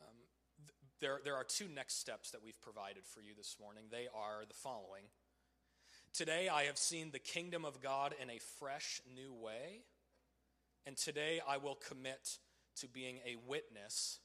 Um, 0.00 0.14
th- 0.62 0.78
there, 1.00 1.18
there 1.24 1.34
are 1.34 1.42
two 1.42 1.66
next 1.66 1.98
steps 1.98 2.30
that 2.30 2.44
we've 2.44 2.60
provided 2.60 3.04
for 3.04 3.20
you 3.20 3.34
this 3.36 3.56
morning. 3.60 3.84
They 3.90 4.06
are 4.14 4.46
the 4.46 4.54
following. 4.54 5.10
Today 6.12 6.48
I 6.48 6.64
have 6.64 6.78
seen 6.78 7.10
the 7.10 7.18
kingdom 7.18 7.64
of 7.64 7.82
God 7.82 8.14
in 8.20 8.30
a 8.30 8.38
fresh 8.58 9.00
new 9.14 9.32
way, 9.32 9.82
and 10.86 10.96
today 10.96 11.40
I 11.46 11.58
will 11.58 11.74
commit 11.74 12.38
to 12.76 12.88
being 12.88 13.18
a 13.26 13.36
witness 13.46 14.20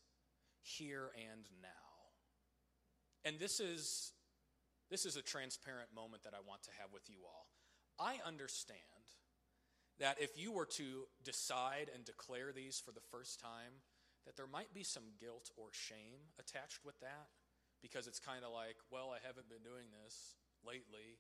here 0.62 1.12
and 1.16 1.46
now. 1.62 1.70
And 3.26 3.40
this 3.40 3.60
is 3.60 4.14
this 4.90 5.06
is 5.06 5.16
a 5.16 5.22
transparent 5.22 5.90
moment 5.96 6.24
that 6.24 6.34
I 6.34 6.44
want 6.46 6.64
to 6.64 6.70
have 6.80 6.92
with 6.92 7.10
you 7.10 7.20
all. 7.24 7.48
I 7.98 8.20
understand 8.28 8.78
that 10.00 10.20
if 10.20 10.38
you 10.38 10.52
were 10.52 10.66
to 10.66 11.08
decide 11.24 11.90
and 11.94 12.04
declare 12.04 12.52
these 12.52 12.82
for 12.84 12.92
the 12.92 13.06
first 13.12 13.40
time, 13.40 13.80
that 14.26 14.36
there 14.36 14.48
might 14.48 14.74
be 14.74 14.84
some 14.84 15.16
guilt 15.20 15.50
or 15.56 15.68
shame 15.72 16.34
attached 16.40 16.84
with 16.84 17.00
that 17.00 17.30
because 17.82 18.06
it's 18.06 18.20
kind 18.20 18.44
of 18.44 18.52
like, 18.52 18.76
well, 18.92 19.12
I 19.16 19.26
haven't 19.26 19.50
been 19.50 19.64
doing 19.64 19.90
this 20.04 20.36
lately, 20.66 21.18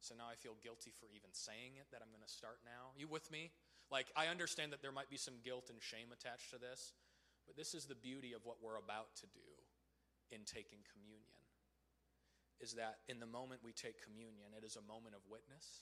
so 0.00 0.16
now 0.16 0.28
I 0.28 0.36
feel 0.36 0.56
guilty 0.60 0.92
for 0.96 1.08
even 1.12 1.30
saying 1.32 1.76
it 1.76 1.88
that 1.92 2.00
I'm 2.00 2.12
going 2.12 2.24
to 2.24 2.32
start 2.32 2.60
now. 2.64 2.96
You 2.96 3.08
with 3.08 3.30
me? 3.30 3.52
Like, 3.92 4.08
I 4.16 4.32
understand 4.32 4.72
that 4.72 4.82
there 4.82 4.94
might 4.94 5.10
be 5.10 5.20
some 5.20 5.42
guilt 5.44 5.68
and 5.68 5.82
shame 5.82 6.14
attached 6.14 6.50
to 6.50 6.58
this, 6.58 6.94
but 7.46 7.56
this 7.56 7.74
is 7.74 7.86
the 7.86 7.98
beauty 7.98 8.32
of 8.32 8.44
what 8.44 8.62
we're 8.62 8.78
about 8.78 9.12
to 9.20 9.26
do 9.30 9.50
in 10.30 10.46
taking 10.46 10.80
communion 10.86 11.40
is 12.60 12.76
that 12.76 13.00
in 13.08 13.18
the 13.18 13.26
moment 13.26 13.64
we 13.64 13.72
take 13.72 14.04
communion, 14.04 14.52
it 14.52 14.64
is 14.64 14.76
a 14.76 14.84
moment 14.84 15.16
of 15.16 15.24
witness, 15.28 15.80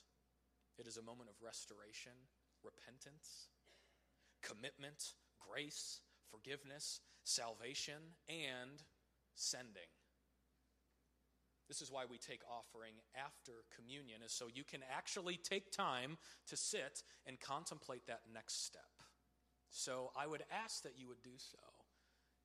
it 0.78 0.86
is 0.86 0.96
a 0.96 1.02
moment 1.02 1.28
of 1.28 1.34
restoration, 1.42 2.14
repentance, 2.62 3.50
commitment, 4.42 5.18
grace, 5.42 6.00
forgiveness, 6.30 7.00
salvation, 7.24 8.14
and 8.28 8.86
sending. 9.34 9.90
This 11.68 11.82
is 11.82 11.92
why 11.92 12.04
we 12.08 12.16
take 12.16 12.40
offering 12.50 12.94
after 13.14 13.52
communion, 13.76 14.22
is 14.24 14.32
so 14.32 14.48
you 14.52 14.64
can 14.64 14.80
actually 14.90 15.36
take 15.36 15.70
time 15.70 16.16
to 16.48 16.56
sit 16.56 17.02
and 17.26 17.38
contemplate 17.38 18.06
that 18.06 18.22
next 18.32 18.64
step. 18.64 18.82
So 19.70 20.10
I 20.16 20.26
would 20.26 20.44
ask 20.64 20.82
that 20.82 20.98
you 20.98 21.08
would 21.08 21.22
do 21.22 21.36
so 21.36 21.58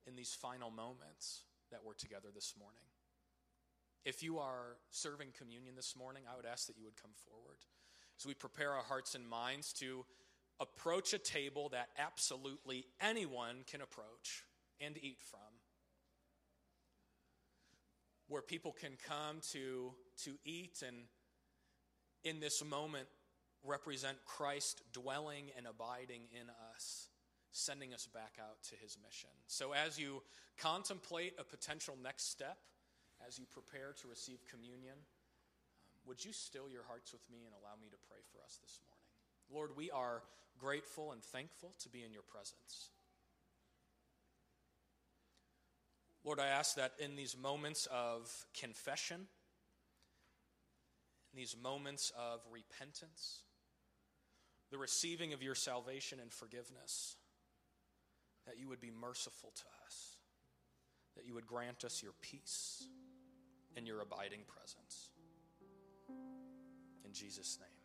in 0.05 0.15
these 0.15 0.33
final 0.33 0.69
moments 0.69 1.43
that 1.71 1.79
we're 1.85 1.93
together 1.93 2.27
this 2.35 2.53
morning. 2.59 2.83
If 4.03 4.21
you 4.21 4.39
are 4.39 4.75
serving 4.91 5.29
communion 5.37 5.75
this 5.75 5.95
morning, 5.95 6.23
I 6.29 6.35
would 6.35 6.45
ask 6.45 6.67
that 6.67 6.77
you 6.77 6.83
would 6.83 7.01
come 7.01 7.13
forward 7.25 7.59
as 8.19 8.25
we 8.25 8.33
prepare 8.33 8.73
our 8.73 8.83
hearts 8.83 9.15
and 9.15 9.27
minds 9.27 9.71
to 9.73 10.05
approach 10.59 11.13
a 11.13 11.17
table 11.17 11.69
that 11.69 11.87
absolutely 11.97 12.85
anyone 12.99 13.63
can 13.65 13.81
approach 13.81 14.43
and 14.81 14.97
eat 14.97 15.19
from. 15.21 15.39
Where 18.33 18.41
people 18.41 18.73
can 18.73 18.97
come 18.97 19.41
to, 19.51 19.93
to 20.23 20.31
eat 20.43 20.81
and 20.81 21.05
in 22.23 22.39
this 22.39 22.65
moment 22.65 23.05
represent 23.63 24.17
Christ 24.25 24.81
dwelling 24.91 25.51
and 25.55 25.67
abiding 25.67 26.23
in 26.33 26.49
us, 26.73 27.09
sending 27.51 27.93
us 27.93 28.07
back 28.07 28.39
out 28.41 28.57
to 28.69 28.75
his 28.81 28.97
mission. 29.05 29.29
So 29.45 29.73
as 29.73 29.99
you 29.99 30.23
contemplate 30.57 31.35
a 31.37 31.43
potential 31.43 31.95
next 32.01 32.31
step, 32.31 32.57
as 33.27 33.37
you 33.37 33.45
prepare 33.45 33.93
to 34.01 34.07
receive 34.07 34.39
communion, 34.49 34.97
um, 34.97 35.93
would 36.07 36.25
you 36.25 36.33
still 36.33 36.65
your 36.67 36.89
hearts 36.89 37.13
with 37.13 37.21
me 37.29 37.45
and 37.45 37.53
allow 37.61 37.77
me 37.79 37.87
to 37.91 37.97
pray 38.09 38.25
for 38.33 38.41
us 38.43 38.57
this 38.63 38.79
morning? 38.81 39.13
Lord, 39.53 39.77
we 39.77 39.91
are 39.91 40.23
grateful 40.57 41.11
and 41.11 41.21
thankful 41.21 41.75
to 41.83 41.87
be 41.87 42.01
in 42.01 42.11
your 42.11 42.25
presence. 42.25 42.89
Lord, 46.23 46.39
I 46.39 46.47
ask 46.47 46.75
that 46.75 46.93
in 46.99 47.15
these 47.15 47.35
moments 47.37 47.87
of 47.91 48.31
confession, 48.57 49.27
in 51.33 51.37
these 51.37 51.55
moments 51.61 52.11
of 52.17 52.39
repentance, 52.51 53.43
the 54.71 54.77
receiving 54.77 55.33
of 55.33 55.43
your 55.43 55.55
salvation 55.55 56.19
and 56.21 56.31
forgiveness, 56.31 57.17
that 58.45 58.57
you 58.57 58.69
would 58.69 58.81
be 58.81 58.91
merciful 58.91 59.51
to 59.55 59.63
us, 59.85 60.17
that 61.15 61.25
you 61.25 61.33
would 61.33 61.47
grant 61.47 61.83
us 61.83 62.01
your 62.01 62.13
peace 62.21 62.87
and 63.75 63.85
your 63.85 64.01
abiding 64.01 64.41
presence. 64.47 65.09
In 67.05 67.13
Jesus' 67.13 67.57
name. 67.59 67.82